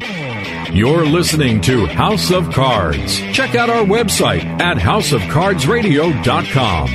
[0.00, 3.18] You're listening to House of Cards.
[3.32, 6.88] Check out our website at houseofcardsradio.com.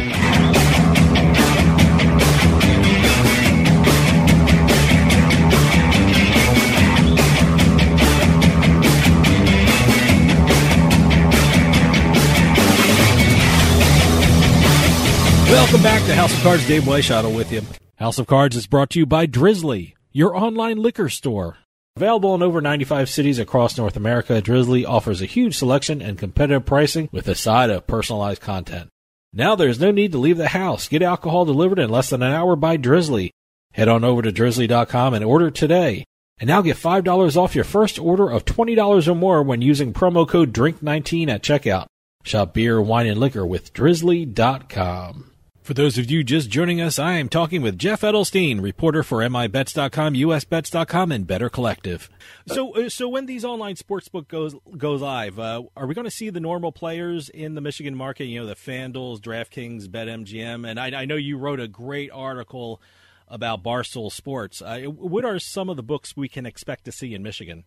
[15.49, 16.65] Welcome back to House of Cards.
[16.67, 17.61] Dave Weishottle with you.
[17.95, 21.57] House of Cards is brought to you by Drizly, your online liquor store.
[21.95, 26.65] Available in over 95 cities across North America, Drizly offers a huge selection and competitive
[26.65, 28.89] pricing with a side of personalized content.
[29.32, 30.88] Now there's no need to leave the house.
[30.88, 33.29] Get alcohol delivered in less than an hour by Drizly.
[33.73, 36.06] Head on over to drizly.com and order today.
[36.39, 40.27] And now get $5 off your first order of $20 or more when using promo
[40.27, 41.86] code DRINK19 at checkout.
[42.23, 45.33] Shop beer, wine, and liquor with drizly.com.
[45.63, 49.19] For those of you just joining us, I am talking with Jeff Edelstein, reporter for
[49.19, 52.10] MIBets.com, USBets.com, and Better Collective.
[52.47, 56.12] So, uh, so when these online sportsbook goes goes live, uh, are we going to
[56.12, 58.26] see the normal players in the Michigan market?
[58.26, 62.82] You know, the FanDuel's, DraftKings, BetMGM, and I, I know you wrote a great article
[63.30, 64.62] about Barstool Sports.
[64.62, 67.63] Uh, what are some of the books we can expect to see in Michigan?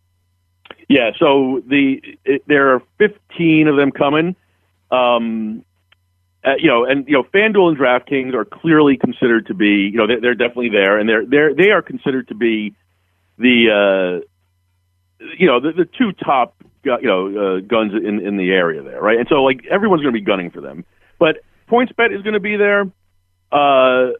[0.90, 4.36] Yeah, so the it, there are 15 of them coming.
[4.90, 5.64] Um,
[6.46, 9.96] uh, you know, and you know, FanDuel and DraftKings are clearly considered to be, you
[9.96, 12.74] know, they're, they're definitely there, and they're they're they are considered to be
[13.36, 14.22] the,
[15.20, 16.54] uh, you know, the, the two top,
[16.84, 19.18] you know, uh, guns in in the area there, right?
[19.18, 20.84] And so, like, everyone's going to be gunning for them.
[21.18, 22.82] But PointsBet is going to be there.
[23.50, 24.12] Uh,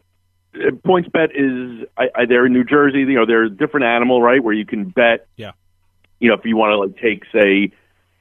[0.53, 2.99] PointsBet is I, I, they're in New Jersey.
[2.99, 4.43] You know, they're a different animal, right?
[4.43, 5.27] Where you can bet.
[5.37, 5.51] Yeah.
[6.19, 7.71] You know, if you want to like take, say,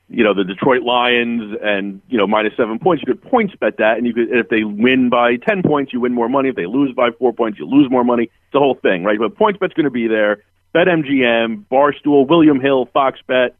[0.08, 3.02] you know the Detroit Lions and you know minus seven points.
[3.06, 6.00] You could points bet that, and you could if they win by ten points, you
[6.00, 6.50] win more money.
[6.50, 8.24] If they lose by four points, you lose more money.
[8.24, 9.18] It's the whole thing, right?
[9.18, 10.42] But points bet's going to be there.
[10.74, 13.56] BetMGM, Barstool, William Hill, Fox Bet,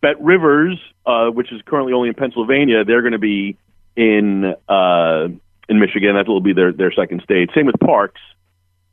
[0.00, 2.84] Bet Rivers, uh, which is currently only in Pennsylvania.
[2.84, 3.56] They're going to be
[3.96, 5.28] in uh,
[5.68, 6.16] in Michigan.
[6.16, 7.50] That will be their their second state.
[7.54, 8.10] Same with Parx.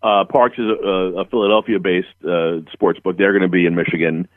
[0.04, 3.18] Uh, Parx is a, a Philadelphia-based uh, sports book.
[3.18, 4.28] They're going to be in Michigan.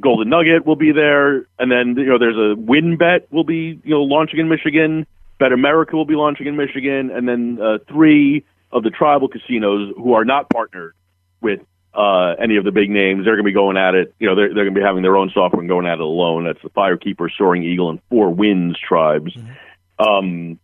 [0.00, 3.90] Golden Nugget will be there, and then you know there's a WynnBET will be you
[3.90, 5.06] know launching in Michigan.
[5.38, 9.92] Bet America will be launching in Michigan, and then uh, three of the tribal casinos
[9.96, 10.94] who are not partnered
[11.40, 11.60] with
[11.94, 13.24] uh, any of the big names.
[13.24, 14.14] They're going to be going at it.
[14.18, 16.00] You know, they're, they're going to be having their own software and going at it
[16.00, 16.44] alone.
[16.44, 19.34] That's the Firekeeper, Soaring Eagle, and Four Winds tribes.
[19.34, 20.02] Mm-hmm.
[20.02, 20.58] Um,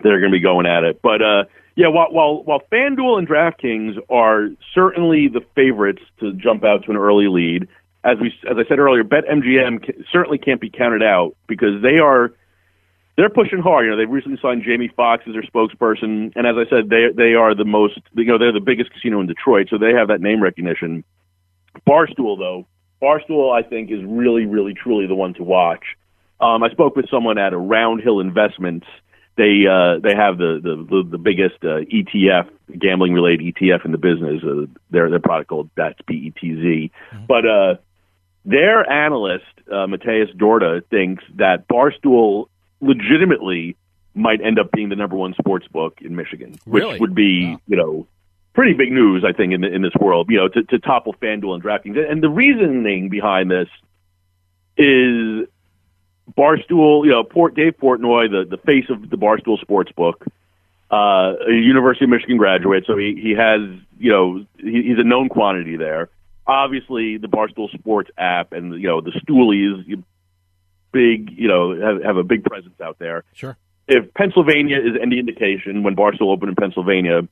[0.00, 1.44] they're going to be going at it, but uh,
[1.74, 6.90] yeah, while while while FanDuel and DraftKings are certainly the favorites to jump out to
[6.90, 7.68] an early lead,
[8.04, 12.32] as we as I said earlier, BetMGM certainly can't be counted out because they are
[13.16, 13.84] they're pushing hard.
[13.84, 17.08] You know, they've recently signed Jamie Foxx as their spokesperson, and as I said, they
[17.14, 18.00] they are the most.
[18.12, 21.04] You know, they're the biggest casino in Detroit, so they have that name recognition.
[21.88, 22.66] Barstool, though,
[23.02, 25.84] Barstool, I think, is really, really, truly the one to watch.
[26.40, 28.86] Um, I spoke with someone at a Roundhill Investments.
[29.36, 33.98] They uh, they have the the the, biggest uh, ETF gambling related ETF in the
[33.98, 34.42] business.
[34.44, 36.90] Uh, their their product called that's BETZ.
[36.90, 37.26] Mm-hmm.
[37.26, 37.74] But uh,
[38.44, 42.48] their analyst uh, Mateus Dorda thinks that Barstool
[42.82, 43.76] legitimately
[44.14, 47.00] might end up being the number one sports book in Michigan, which Really?
[47.00, 48.06] would be you know
[48.52, 50.28] pretty big news, I think, in in this world.
[50.30, 53.68] You know, to, to topple FanDuel and DraftKings, and the reasoning behind this
[54.76, 55.48] is
[56.36, 57.04] Barstool.
[57.04, 60.26] You know, Port Dave Portnoy, the the face of the Barstool Sportsbook,
[60.90, 63.60] uh, a University of Michigan graduate, so he he has
[63.98, 66.08] you know he, he's a known quantity there.
[66.46, 70.02] Obviously, the Barstool Sports app and you know the Stoolies,
[70.92, 73.24] big you know have, have a big presence out there.
[73.32, 73.56] Sure.
[73.88, 77.22] If Pennsylvania is any indication, when Barstool opened in Pennsylvania,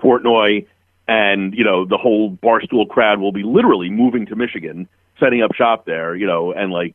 [0.00, 0.66] Portnoy
[1.08, 4.88] and you know the whole Barstool crowd will be literally moving to Michigan,
[5.20, 6.94] setting up shop there, you know, and like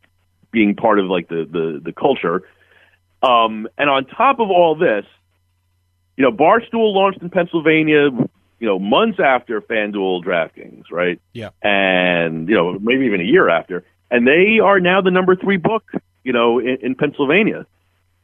[0.52, 2.44] being part of like the the the culture.
[3.24, 5.06] Um, and on top of all this,
[6.18, 8.10] you know, Barstool launched in Pennsylvania,
[8.60, 11.20] you know, months after FanDuel DraftKings, right?
[11.34, 11.50] Yeah.
[11.62, 15.58] And you know, maybe even a year after, and they are now the number three
[15.58, 15.84] book,
[16.24, 17.66] you know, in, in Pennsylvania.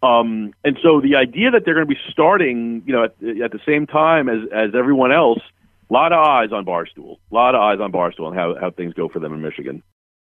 [0.03, 3.51] Um, and so the idea that they're going to be starting, you know, at, at
[3.51, 5.39] the same time as as everyone else,
[5.89, 8.69] a lot of eyes on Barstool, a lot of eyes on Barstool and how how
[8.69, 9.82] things go for them in Michigan.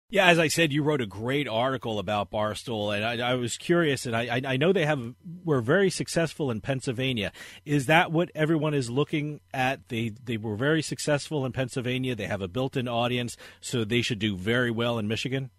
[0.10, 3.58] Yeah, as I said, you wrote a great article about Barstool, and I, I was
[3.58, 7.32] curious, and I, I know they have were very successful in Pennsylvania.
[7.66, 9.90] Is that what everyone is looking at?
[9.90, 12.16] They they were very successful in Pennsylvania.
[12.16, 15.50] They have a built-in audience, so they should do very well in Michigan.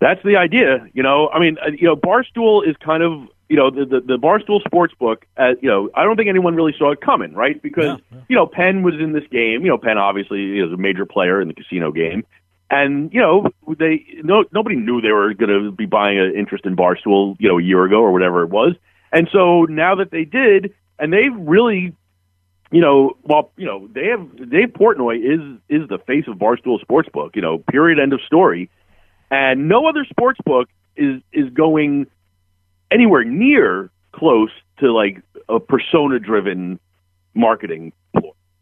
[0.00, 1.28] That's the idea, you know.
[1.28, 4.60] I mean, uh, you know, Barstool is kind of, you know, the the, the Barstool
[4.64, 5.18] Sportsbook.
[5.36, 7.62] Uh, you know, I don't think anyone really saw it coming, right?
[7.62, 9.60] Because you know, Penn was in this game.
[9.62, 12.24] You know, Penn obviously is a major player in the casino game,
[12.70, 13.48] and you know,
[13.78, 17.48] they no nobody knew they were going to be buying an interest in Barstool, you
[17.48, 18.74] know, a year ago or whatever it was.
[19.12, 21.94] And so now that they did, and they've really
[22.70, 26.78] you know, well, you know, they have Dave Portnoy is is the face of Barstool
[26.80, 27.34] Sportsbook.
[27.34, 28.70] You know, period, end of story.
[29.30, 32.06] And no other sports book is is going
[32.90, 36.78] anywhere near close to like a persona driven
[37.34, 37.92] marketing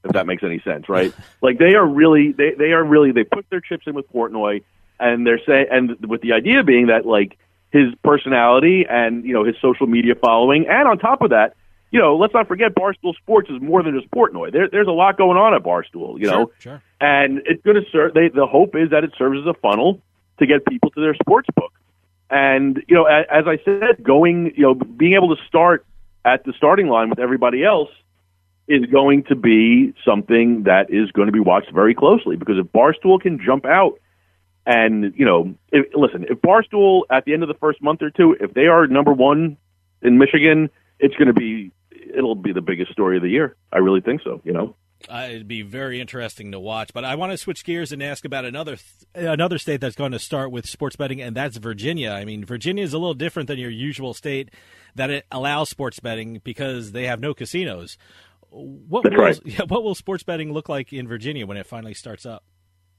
[0.05, 1.12] if that makes any sense, right?
[1.42, 4.62] like they are really they they are really they put their chips in with Portnoy
[5.01, 7.38] and they're saying and with the idea being that like
[7.70, 11.55] his personality and you know his social media following and on top of that
[11.90, 14.53] you know, let's not forget Barstool Sports is more than just Portnoy.
[14.53, 16.82] There, there's a lot going on at Barstool, you know, sure.
[17.01, 18.14] and it's going to serve.
[18.14, 20.01] They, the hope is that it serves as a funnel
[20.38, 21.72] to get people to their sports book.
[22.30, 25.86] And you know, as, as I said, going, you know, being able to start
[26.24, 27.88] at the starting line with everybody else
[28.69, 32.66] is going to be something that is going to be watched very closely because if
[32.66, 33.99] Barstool can jump out
[34.66, 38.11] and you know, if, listen, if Barstool at the end of the first month or
[38.11, 39.57] two, if they are number one
[40.03, 40.69] in Michigan,
[41.01, 43.57] it's going to be it'll be the biggest story of the year.
[43.73, 44.43] I really think so.
[44.45, 44.77] You know.
[45.09, 46.91] Uh, it'd be very interesting to watch.
[46.93, 50.12] But I want to switch gears and ask about another th- another state that's going
[50.12, 52.11] to start with sports betting, and that's Virginia.
[52.11, 54.51] I mean, Virginia is a little different than your usual state
[54.97, 57.97] that it allows sports betting because they have no casinos.
[58.51, 59.40] What That's will, right.
[59.44, 62.44] yeah, what will sports betting look like in Virginia when it finally starts up?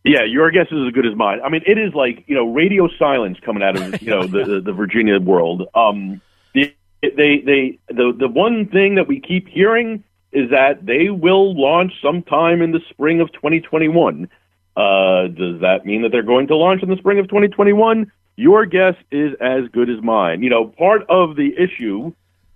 [0.03, 1.39] Yeah, your guess is as good as mine.
[1.43, 4.45] I mean, it is like you know radio silence coming out of you know the
[4.45, 5.63] the, the Virginia world.
[5.75, 6.21] Um,
[6.53, 11.59] the, they they the the one thing that we keep hearing is that they will
[11.59, 14.29] launch sometime in the spring of 2021.
[14.75, 18.11] Uh, does that mean that they're going to launch in the spring of 2021?
[18.35, 20.43] Your guess is as good as mine.
[20.43, 22.13] You know, part of the issue,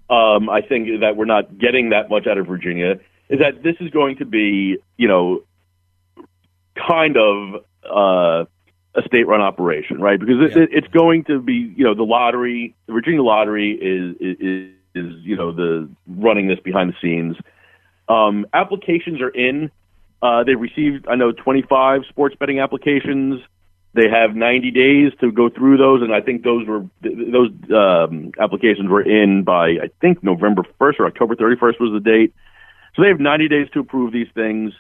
[0.10, 3.00] um, I think, that we're not getting that much out of Virginia
[3.30, 5.44] is that this is going to be, you know,
[6.76, 8.46] kind of uh,
[8.96, 10.20] a state-run operation, right?
[10.20, 14.16] Because it, it, it's going to be, you know, the lottery, the Virginia lottery is
[14.20, 17.36] is, is you know the running this behind the scenes.
[18.08, 19.72] Um, applications are in.
[20.22, 23.42] Uh, they received, I know, 25 sports betting applications.
[23.96, 28.32] They have 90 days to go through those, and I think those were those um,
[28.40, 32.34] applications were in by I think November 1st or October 31st was the date.
[32.96, 34.74] So they have 90 days to approve these things.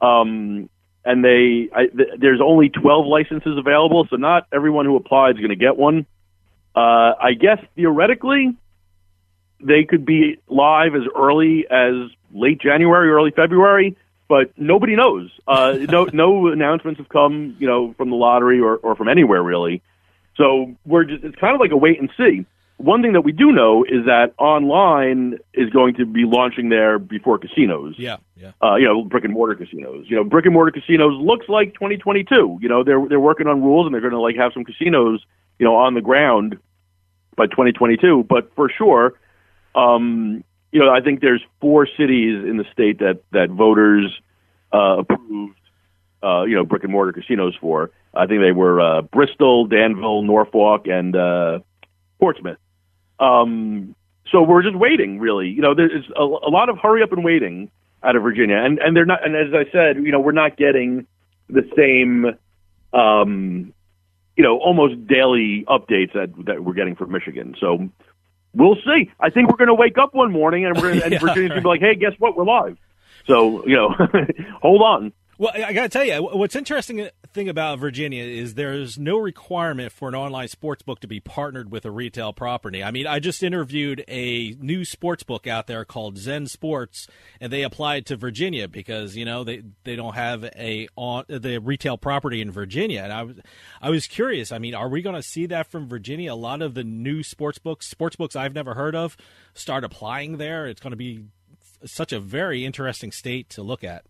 [0.00, 0.68] Um,
[1.04, 5.38] and they I, th- there's only 12 licenses available, so not everyone who applies is
[5.38, 6.06] going to get one.
[6.74, 8.56] Uh, I guess theoretically,
[9.60, 13.96] they could be live as early as late January, early February,
[14.28, 15.30] but nobody knows.
[15.46, 19.42] Uh, no, no announcements have come, you know, from the lottery or, or from anywhere
[19.42, 19.82] really.
[20.36, 22.46] So we're just, it's kind of like a wait and see.
[22.76, 26.98] one thing that we do know is that online is going to be launching there
[27.00, 27.96] before casinos.
[27.98, 28.52] Yeah, yeah.
[28.62, 30.06] Uh, you know, brick and mortar casinos.
[30.08, 32.58] You know, brick and mortar casinos looks like 2022.
[32.60, 35.24] You know, they're they're working on rules and they're going to like have some casinos,
[35.58, 36.56] you know, on the ground
[37.36, 38.26] by 2022.
[38.28, 39.14] But for sure,
[39.74, 44.12] um, you know, I think there's four cities in the state that that voters
[44.72, 45.58] uh, approved,
[46.22, 47.90] uh, you know, brick and mortar casinos for.
[48.14, 51.60] I think they were uh, Bristol, Danville, Norfolk, and uh,
[52.18, 52.58] Portsmouth.
[53.18, 53.94] Um,
[54.30, 55.48] so we're just waiting, really.
[55.48, 57.70] You know, there's a, a lot of hurry up and waiting
[58.02, 59.24] out of Virginia, and and they're not.
[59.24, 61.06] And as I said, you know, we're not getting
[61.48, 62.36] the same,
[62.92, 63.72] um,
[64.36, 67.54] you know, almost daily updates that that we're getting from Michigan.
[67.58, 67.88] So
[68.58, 69.10] we'll see.
[69.18, 71.50] I think we're going to wake up one morning and we're gonna, and Yeah, Virginia's
[71.50, 72.36] going to be like, "Hey, guess what?
[72.36, 72.76] We're live."
[73.26, 73.88] So you know,
[74.60, 75.12] hold on.
[75.40, 79.16] Well, I got to tell you, what's interesting uh, thing about Virginia is there's no
[79.18, 82.82] requirement for an online sports book to be partnered with a retail property.
[82.82, 87.06] I mean, I just interviewed a new sports book out there called Zen Sports,
[87.40, 91.58] and they applied to Virginia because you know they they don't have a on the
[91.58, 93.02] retail property in Virginia.
[93.02, 93.36] And I was
[93.80, 94.50] I was curious.
[94.50, 96.32] I mean, are we going to see that from Virginia?
[96.32, 99.16] A lot of the new sports books, sports books I've never heard of,
[99.54, 100.66] start applying there.
[100.66, 101.26] It's going to be
[101.84, 104.02] such a very interesting state to look at.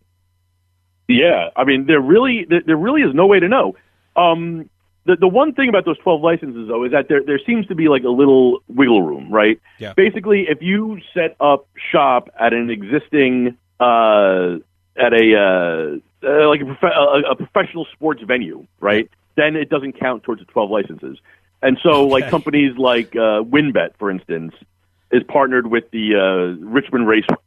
[1.09, 3.75] Yeah, I mean, there really there, really is no way to know.
[4.15, 4.69] Um,
[5.05, 7.75] the the one thing about those twelve licenses though is that there there seems to
[7.75, 9.59] be like a little wiggle room, right?
[9.79, 9.93] Yeah.
[9.93, 14.57] Basically, if you set up shop at an existing uh,
[14.95, 19.09] at a uh, uh, like a, prof- a, a professional sports venue, right?
[19.35, 21.17] Then it doesn't count towards the twelve licenses.
[21.61, 24.53] And so, like companies like uh, WynnBET, for instance,
[25.11, 27.37] is partnered with the uh, Richmond Raceway.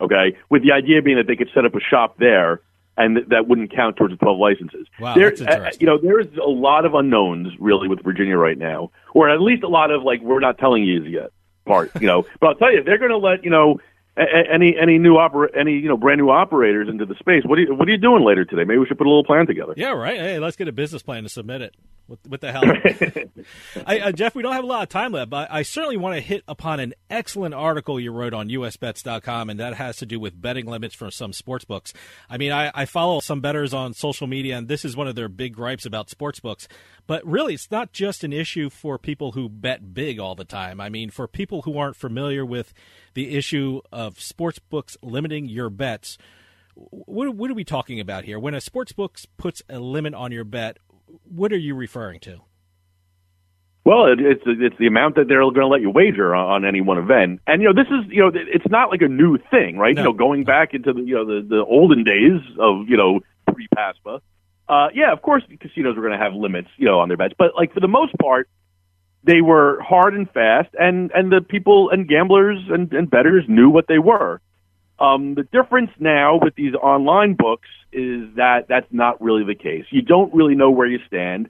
[0.00, 2.60] Okay, with the idea being that they could set up a shop there,
[2.98, 4.86] and th- that wouldn't count towards the twelve licenses.
[5.00, 5.80] Wow, there, that's uh, interesting.
[5.80, 9.40] you know, there is a lot of unknowns really with Virginia right now, or at
[9.40, 11.30] least a lot of like we're not telling you yet
[11.64, 11.90] part.
[12.00, 13.80] You know, but I'll tell you, they're going to let you know
[14.16, 17.44] a- any any new oper- any you know brand new operators into the space.
[17.44, 18.64] What are you, what are you doing later today?
[18.64, 19.74] Maybe we should put a little plan together.
[19.76, 20.16] Yeah, right.
[20.18, 21.74] Hey, let's get a business plan to submit it.
[22.08, 22.64] What, what the hell?
[23.86, 26.14] I, uh, Jeff, we don't have a lot of time left, but I certainly want
[26.14, 30.18] to hit upon an excellent article you wrote on usbets.com, and that has to do
[30.18, 31.92] with betting limits for some sports books.
[32.30, 35.16] I mean, I, I follow some bettors on social media, and this is one of
[35.16, 36.66] their big gripes about sports books.
[37.06, 40.80] But really, it's not just an issue for people who bet big all the time.
[40.80, 42.72] I mean, for people who aren't familiar with
[43.12, 46.16] the issue of sports books limiting your bets,
[46.74, 48.38] what, what are we talking about here?
[48.38, 50.78] When a sports book puts a limit on your bet,
[51.24, 52.40] what are you referring to?
[53.84, 56.64] Well, it, it's it's the amount that they're going to let you wager on, on
[56.66, 59.38] any one event, and you know this is you know it's not like a new
[59.50, 59.94] thing, right?
[59.94, 60.02] No.
[60.02, 63.20] You know, going back into the you know the, the olden days of you know
[63.50, 64.20] pre PASPA,
[64.68, 67.32] uh, yeah, of course casinos were going to have limits, you know, on their bets,
[67.38, 68.50] but like for the most part,
[69.24, 73.70] they were hard and fast, and and the people and gamblers and, and bettors knew
[73.70, 74.40] what they were.
[75.00, 79.84] Um, the difference now with these online books is that that's not really the case.
[79.90, 81.48] You don't really know where you stand.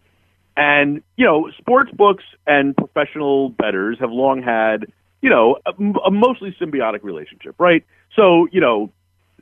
[0.56, 4.86] And, you know, sports books and professional bettors have long had,
[5.22, 5.72] you know, a,
[6.06, 7.84] a mostly symbiotic relationship, right?
[8.14, 8.92] So, you know,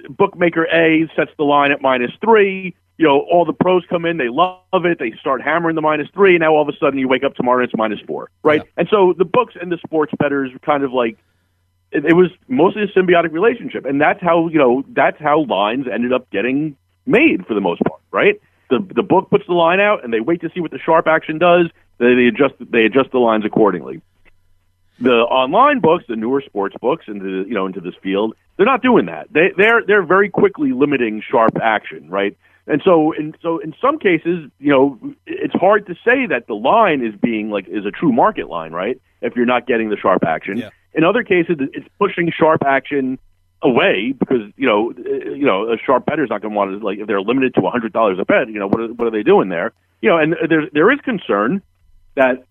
[0.09, 2.75] bookmaker A sets the line at minus three.
[2.99, 6.09] You know, all the pros come in, they love it, they start hammering the minus
[6.15, 8.31] three, and now all of a sudden you wake up tomorrow and it's minus four,
[8.43, 8.63] right?
[8.79, 11.19] And so the books and the sports bettors are kind of like
[12.05, 16.13] it, was mostly a symbiotic relationship, and that's how you know that's how lines ended
[16.13, 16.77] up getting
[17.07, 18.41] made for the most part, right?
[18.71, 21.07] The the book puts the line out, and they wait to see what the sharp
[21.07, 21.67] action does.
[21.99, 24.03] They, they adjust they adjust the lines accordingly.
[24.99, 28.67] The online books, the newer sports books into the you know into this field, they're
[28.67, 29.29] not doing that.
[29.33, 32.37] They they're they're very quickly limiting sharp action, right?
[32.67, 36.55] And so in so in some cases, you know, it's hard to say that the
[36.55, 39.01] line is being like is a true market line, right?
[39.21, 40.59] If you're not getting the sharp action.
[40.97, 43.19] In other cases, it's pushing sharp action
[43.63, 46.99] away because you know you know a sharp bettor's not going to want to like
[46.99, 48.49] if they're limited to a hundred dollars a bet.
[48.49, 49.73] You know what are, what are they doing there?
[50.01, 51.63] You know, and there there is concern
[52.15, 52.45] that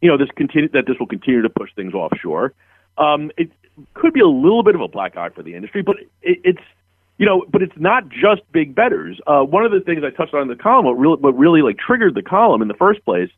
[0.00, 2.54] you know this continue that this will continue to push things offshore.
[2.96, 3.50] Um, it
[3.94, 6.62] could be a little bit of a black eye for the industry, but it, it's
[7.18, 9.20] you know, but it's not just big betters.
[9.26, 11.62] Uh, one of the things I touched on in the column, what really, what really
[11.62, 13.30] like triggered the column in the first place,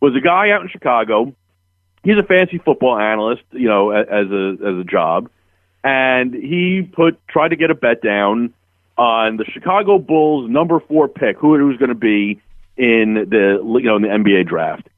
[0.00, 1.34] was a guy out in Chicago.
[2.02, 5.30] He's a fancy football analyst, you know, as a as a job,
[5.84, 8.54] and he put tried to get a bet down
[8.96, 12.40] on the Chicago Bulls number four pick, who it was going to be
[12.76, 14.88] in the you know in the NBA draft.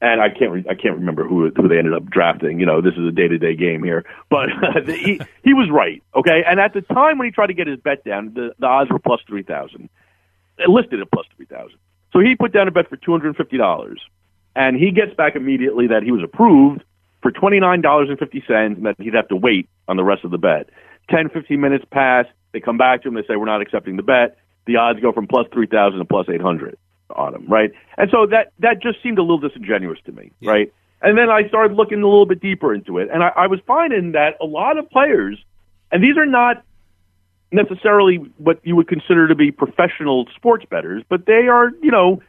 [0.00, 2.58] And I can't re- I can't remember who who they ended up drafting.
[2.58, 4.48] You know, this is a day to day game here, but
[4.86, 6.02] the, he he was right.
[6.14, 8.66] Okay, and at the time when he tried to get his bet down, the, the
[8.66, 9.88] odds were plus three thousand,
[10.58, 11.78] It listed at plus three thousand.
[12.12, 14.00] So he put down a bet for two hundred and fifty dollars,
[14.54, 16.82] and he gets back immediately that he was approved
[17.22, 20.68] for $29.50, and that he'd have to wait on the rest of the bet.
[21.10, 22.26] 10, 15 minutes pass.
[22.52, 23.14] They come back to him.
[23.14, 24.38] They say, we're not accepting the bet.
[24.66, 26.76] The odds go from plus 3,000 to plus 800
[27.14, 27.72] on him, right?
[27.96, 30.50] And so that, that just seemed a little disingenuous to me, yeah.
[30.50, 30.72] right?
[31.00, 33.60] And then I started looking a little bit deeper into it, and I, I was
[33.66, 35.38] finding that a lot of players,
[35.90, 36.62] and these are not
[37.50, 42.22] necessarily what you would consider to be professional sports bettors, but they are, you know,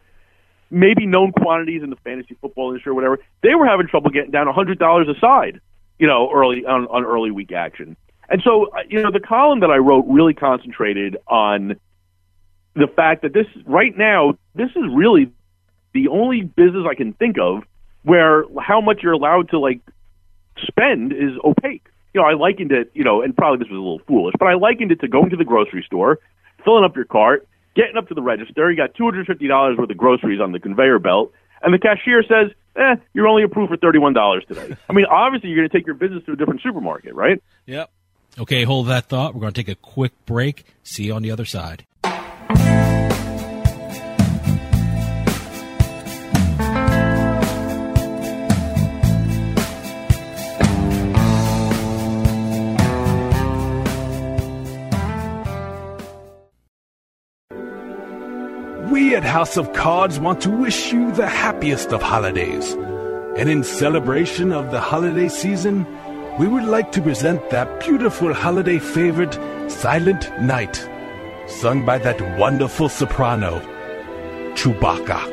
[0.74, 3.20] maybe known quantities in the fantasy football industry or whatever.
[3.42, 5.62] They were having trouble getting down a hundred dollars a side,
[6.00, 7.96] you know, early on, on early week action.
[8.30, 11.80] And so, uh, you know, the column that I wrote really concentrated on
[12.76, 15.32] the fact that this right now, this is really
[15.94, 17.64] the only business I can think of
[18.02, 19.80] where how much you're allowed to like
[20.58, 21.86] spend is opaque.
[22.14, 24.48] You know, I likened it, you know, and probably this was a little foolish, but
[24.48, 26.20] I likened it to going to the grocery store,
[26.64, 28.70] filling up your cart, getting up to the register.
[28.72, 32.96] You got $250 worth of groceries on the conveyor belt, and the cashier says, eh,
[33.14, 34.76] you're only approved for $31 today.
[34.90, 37.42] I mean, obviously, you're going to take your business to a different supermarket, right?
[37.66, 37.90] Yep.
[38.40, 39.36] Okay, hold that thought.
[39.36, 40.66] We're going to take a quick break.
[40.84, 41.86] See you on the other side.
[59.34, 62.74] House of Cards want to wish you the happiest of holidays.
[63.36, 65.88] And in celebration of the holiday season,
[66.38, 69.34] we would like to present that beautiful holiday favorite,
[69.72, 70.88] Silent Night,
[71.48, 73.60] sung by that wonderful soprano,
[74.54, 75.33] Chewbacca.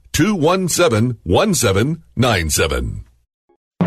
[0.13, 3.10] 217 1797.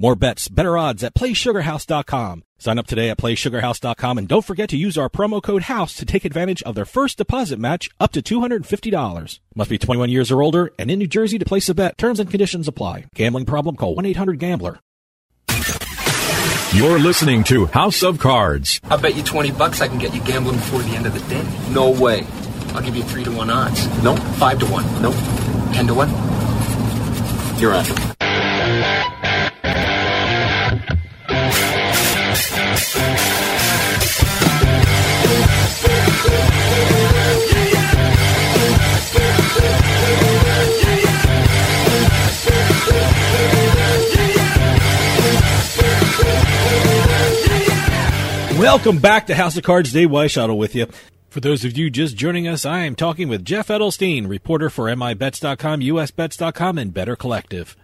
[0.00, 2.44] More bets, better odds at PlaySugarHouse.com.
[2.56, 6.06] Sign up today at PlaySugarHouse.com and don't forget to use our promo code HOUSE to
[6.06, 9.40] take advantage of their first deposit match up to $250.
[9.56, 11.98] Must be 21 years or older and in New Jersey to place a bet.
[11.98, 13.06] Terms and conditions apply.
[13.16, 13.74] Gambling problem?
[13.74, 14.78] Call 1-800-GAMBLER.
[16.74, 18.80] You're listening to House of Cards.
[18.84, 21.20] I bet you 20 bucks I can get you gambling before the end of the
[21.28, 21.44] day.
[21.72, 22.24] No way.
[22.68, 23.86] I'll give you 3 to 1 odds.
[24.04, 24.14] No.
[24.14, 25.02] 5 to 1.
[25.02, 25.12] No.
[25.72, 27.60] 10 to 1.
[27.60, 28.17] You're on.
[48.68, 49.94] Welcome back to House of Cards.
[49.94, 50.88] Dave Weishuttle with you.
[51.30, 54.88] For those of you just joining us, I am talking with Jeff Edelstein, reporter for
[54.88, 57.78] MIBets.com, USBets.com, and Better Collective.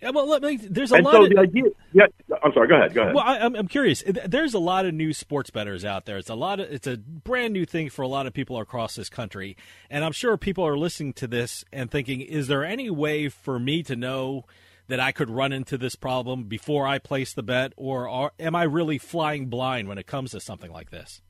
[0.00, 2.06] Yeah, well, let me, there's a and lot so of, the idea, yeah,
[2.40, 2.68] I'm sorry.
[2.68, 2.94] Go ahead.
[2.94, 3.14] Go ahead.
[3.16, 4.04] Well, I, I'm, I'm curious.
[4.06, 6.18] There's a lot of new sports bettors out there.
[6.18, 8.94] It's a lot of, it's a brand new thing for a lot of people across
[8.94, 9.56] this country,
[9.90, 13.58] and I'm sure people are listening to this and thinking, is there any way for
[13.58, 14.44] me to know
[14.88, 18.54] that I could run into this problem before I place the bet, or are, am
[18.54, 21.22] I really flying blind when it comes to something like this?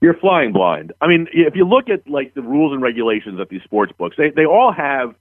[0.00, 0.92] You're flying blind.
[1.00, 4.16] I mean, if you look at like the rules and regulations of these sports books,
[4.18, 5.14] they they all have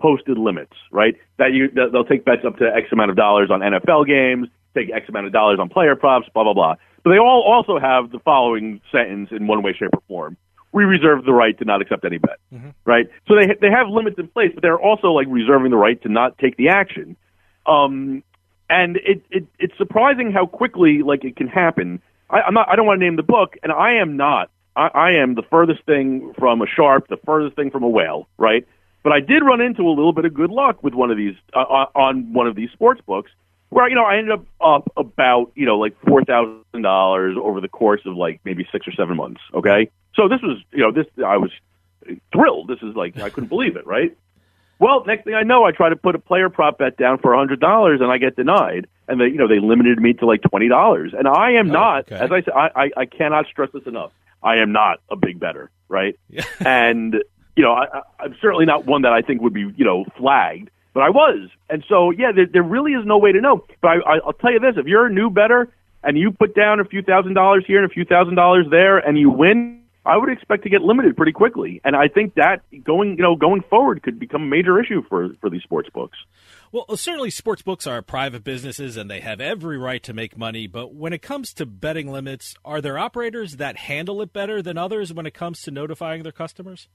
[0.00, 1.16] posted limits, right?
[1.38, 4.48] That you that they'll take bets up to X amount of dollars on NFL games,
[4.76, 6.74] take X amount of dollars on player props, blah blah blah.
[7.02, 10.36] But they all also have the following sentence in one way, shape, or form:
[10.72, 12.70] We reserve the right to not accept any bet, mm-hmm.
[12.84, 13.06] right?
[13.26, 16.08] So they they have limits in place, but they're also like reserving the right to
[16.08, 17.16] not take the action.
[17.66, 18.22] Um,
[18.70, 22.02] and it, it it's surprising how quickly like it can happen.
[22.30, 22.68] I, I'm not.
[22.68, 24.50] I don't want to name the book, and I am not.
[24.76, 28.28] I, I am the furthest thing from a sharp, the furthest thing from a whale,
[28.36, 28.66] right?
[29.02, 31.34] But I did run into a little bit of good luck with one of these
[31.54, 33.30] uh, on one of these sports books,
[33.70, 37.60] where you know I ended up up about you know like four thousand dollars over
[37.60, 39.40] the course of like maybe six or seven months.
[39.54, 41.50] Okay, so this was you know this I was
[42.32, 42.68] thrilled.
[42.68, 44.14] This is like I couldn't believe it, right?
[44.80, 47.32] Well, next thing I know, I try to put a player prop bet down for
[47.32, 48.86] a hundred dollars, and I get denied.
[49.08, 51.14] And they, you know, they limited me to like twenty dollars.
[51.18, 52.16] And I am Oh, not, okay.
[52.16, 54.12] as I said, I, I, I cannot stress this enough.
[54.42, 56.16] I am not a big better, right?
[56.64, 57.14] and
[57.56, 60.04] you know, I, I- I'm certainly not one that I think would be, you know,
[60.16, 60.70] flagged.
[60.94, 63.64] But I was, and so yeah, there, there really is no way to know.
[63.80, 65.68] But I, I, I'll tell you this: if you're a new better
[66.04, 68.98] and you put down a few thousand dollars here and a few thousand dollars there,
[68.98, 71.82] and you win, I would expect to get limited pretty quickly.
[71.84, 75.28] And I think that going, you know, going forward could become a major issue for
[75.40, 76.16] for these sports books.
[76.72, 80.66] Well, certainly sports books are private businesses and they have every right to make money.
[80.66, 84.78] But when it comes to betting limits, are there operators that handle it better than
[84.78, 86.88] others when it comes to notifying their customers?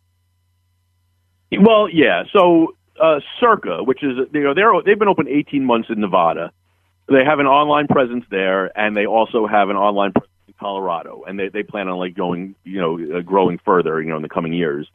[1.52, 2.24] Well, yeah.
[2.36, 6.52] So uh, Circa, which is you know they're they've been open 18 months in Nevada.
[7.08, 11.40] They have an online presence there, and they also have an online presence Colorado, and
[11.40, 14.30] they they plan on like going you know uh, growing further you know in the
[14.30, 14.88] coming years.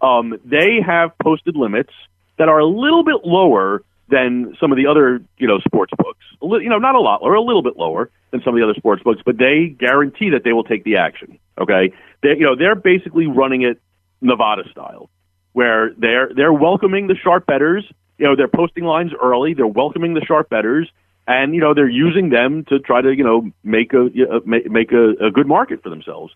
[0.00, 1.92] Um, they have posted limits
[2.38, 6.24] that are a little bit lower than some of the other you know sports books.
[6.40, 8.64] Li- you know, not a lot, or a little bit lower than some of the
[8.64, 11.38] other sports books, but they guarantee that they will take the action.
[11.60, 11.92] Okay,
[12.22, 13.80] they you know they're basically running it
[14.20, 15.10] Nevada style
[15.52, 17.84] where they're they're welcoming the sharp betters.
[18.18, 19.54] You know, they're posting lines early.
[19.54, 20.90] They're welcoming the sharp betters,
[21.28, 24.68] and you know they're using them to try to you know make a uh, make,
[24.68, 26.34] make a, a good market for themselves.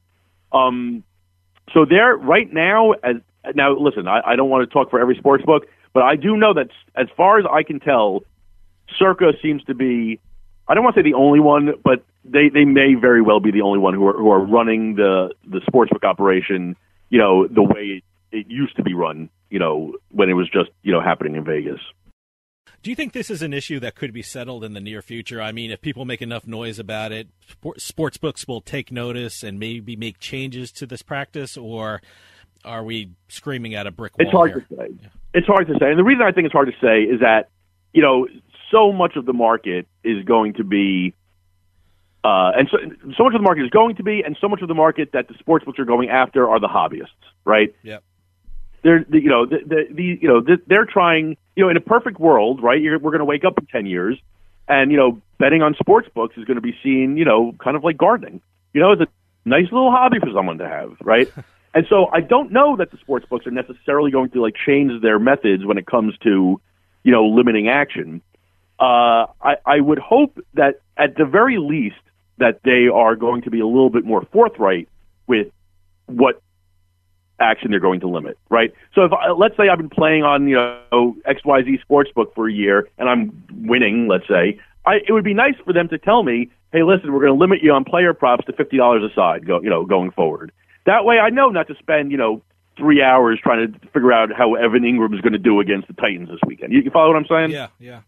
[0.53, 1.03] Um,
[1.73, 3.17] so they're right now as
[3.55, 3.77] now.
[3.77, 6.53] Listen, I, I don't want to talk for every sports book, but I do know
[6.55, 8.21] that as far as I can tell,
[8.99, 10.21] Circa seems to be.
[10.69, 13.51] I don't want to say the only one, but they they may very well be
[13.51, 16.77] the only one who are who are running the the sportsbook operation.
[17.09, 20.49] You know the way it, it used to be run, you know, when it was
[20.49, 21.81] just, you know, happening in Vegas.
[22.83, 25.41] Do you think this is an issue that could be settled in the near future?
[25.41, 29.45] I mean, if people make enough noise about it, sport, sports books will take notice
[29.45, 32.03] and maybe make changes to this practice, or
[32.65, 34.27] are we screaming at a brick wall?
[34.27, 34.67] It's hard here?
[34.69, 35.09] to say.
[35.33, 35.91] It's hard to say.
[35.91, 37.51] And the reason I think it's hard to say is that,
[37.93, 38.27] you know,
[38.73, 41.15] so much of the market is going to be
[42.25, 42.79] uh, and so,
[43.17, 45.11] so much of the market is going to be, and so much of the market
[45.13, 47.09] that the sports books are going after are the hobbyists,
[47.45, 47.75] right?
[47.83, 48.05] Yep.
[48.83, 51.81] They're you know the, the, the you know the, they're trying you know in a
[51.81, 54.19] perfect world right you're, we're going to wake up in 10 years
[54.69, 57.77] and you know betting on sports books is going to be seen you know kind
[57.77, 58.41] of like gardening.
[58.73, 59.09] You know it's a
[59.45, 61.31] nice little hobby for someone to have right?
[61.75, 65.01] And so i don't know that the sports books are necessarily going to like change
[65.01, 66.61] their methods when it comes to
[67.03, 68.21] you know limiting action.
[68.79, 71.97] Uh i i would hope that at the very least
[72.37, 74.89] that they are going to be a little bit more forthright
[75.27, 75.49] with
[76.07, 76.43] what
[77.43, 78.73] action they're going to limit, right?
[78.95, 82.53] So if I, let's say I've been playing on you know XYZ Sportsbook for a
[82.53, 86.23] year and I'm winning, let's say, I, it would be nice for them to tell
[86.23, 89.15] me, hey, listen, we're going to limit you on player props to fifty dollars a
[89.15, 90.53] side, go, you know, going forward.
[90.87, 92.43] That way, I know not to spend you know
[92.77, 95.95] three hours trying to figure out how Evan Engram is going to do against the
[95.95, 96.73] Titans this weekend.
[96.73, 97.51] You, you follow what I'm saying?
[97.51, 98.01] Yeah, yeah.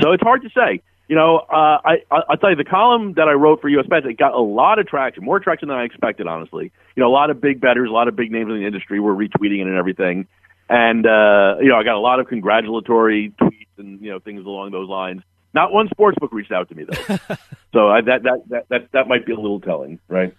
[0.00, 0.82] So it's hard to say.
[1.12, 3.84] You know, uh, I, I- I'll tell you, the column that I wrote for US
[3.86, 6.72] Bets, it got a lot of traction, more traction than I expected, honestly.
[6.96, 8.98] You know, a lot of big bettors, a lot of big names in the industry
[8.98, 10.26] were retweeting it and everything.
[10.70, 14.46] And, uh, you know, I got a lot of congratulatory tweets and, you know, things
[14.46, 15.20] along those lines.
[15.52, 17.16] Not one sportsbook reached out to me, though.
[17.74, 20.34] so I, that, that, that, that, that might be a little telling, right?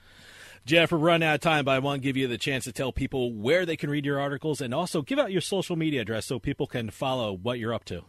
[0.65, 2.71] Jeff, we're running out of time, but I want to give you the chance to
[2.71, 6.01] tell people where they can read your articles and also give out your social media
[6.01, 8.05] address so people can follow what you're up to.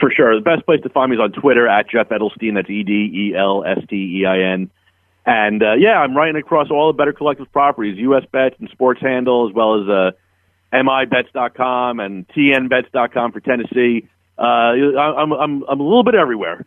[0.00, 0.34] For sure.
[0.34, 2.54] The best place to find me is on Twitter at Jeff Edelstein.
[2.54, 4.70] That's E D E L S T E I N.
[5.24, 9.00] And uh, yeah, I'm writing across all the Better Collective properties, US Bets and Sports
[9.00, 10.10] Handle, as well as uh,
[10.72, 14.08] MIBets.com and TNBets.com for Tennessee.
[14.38, 16.64] Uh, I'm, I'm, I'm a little bit everywhere.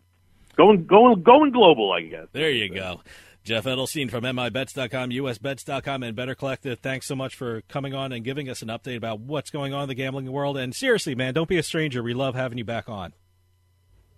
[0.58, 2.28] Going, going, going global, I guess.
[2.34, 3.00] There you go.
[3.46, 6.80] Jeff Edelstein from MIBets.com, USBets.com, and Better Collective.
[6.80, 9.84] Thanks so much for coming on and giving us an update about what's going on
[9.84, 10.58] in the gambling world.
[10.58, 12.04] And seriously, man, don't be a stranger.
[12.04, 13.14] We love having you back on.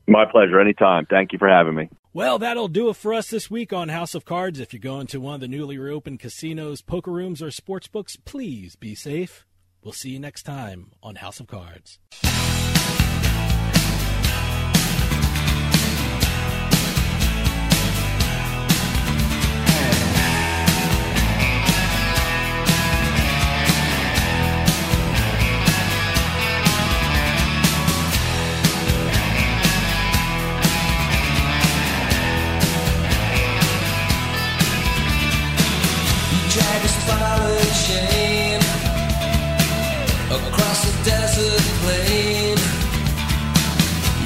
[0.07, 0.59] My pleasure.
[0.59, 1.05] Anytime.
[1.05, 1.89] Thank you for having me.
[2.13, 4.59] Well, that'll do it for us this week on House of Cards.
[4.59, 8.17] If you're going to one of the newly reopened casinos, poker rooms, or sports books,
[8.17, 9.45] please be safe.
[9.81, 11.99] We'll see you next time on House of Cards.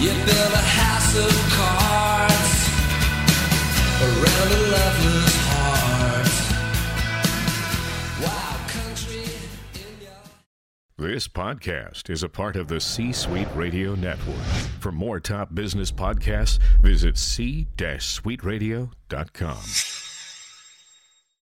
[0.06, 2.70] You build a house of cards
[4.04, 4.56] around a
[5.50, 6.30] heart.
[8.22, 9.26] Wild country.
[10.98, 14.46] This podcast is a part of the C Suite Radio Network.
[14.80, 20.05] For more top business podcasts, visit c-suiteradio.com.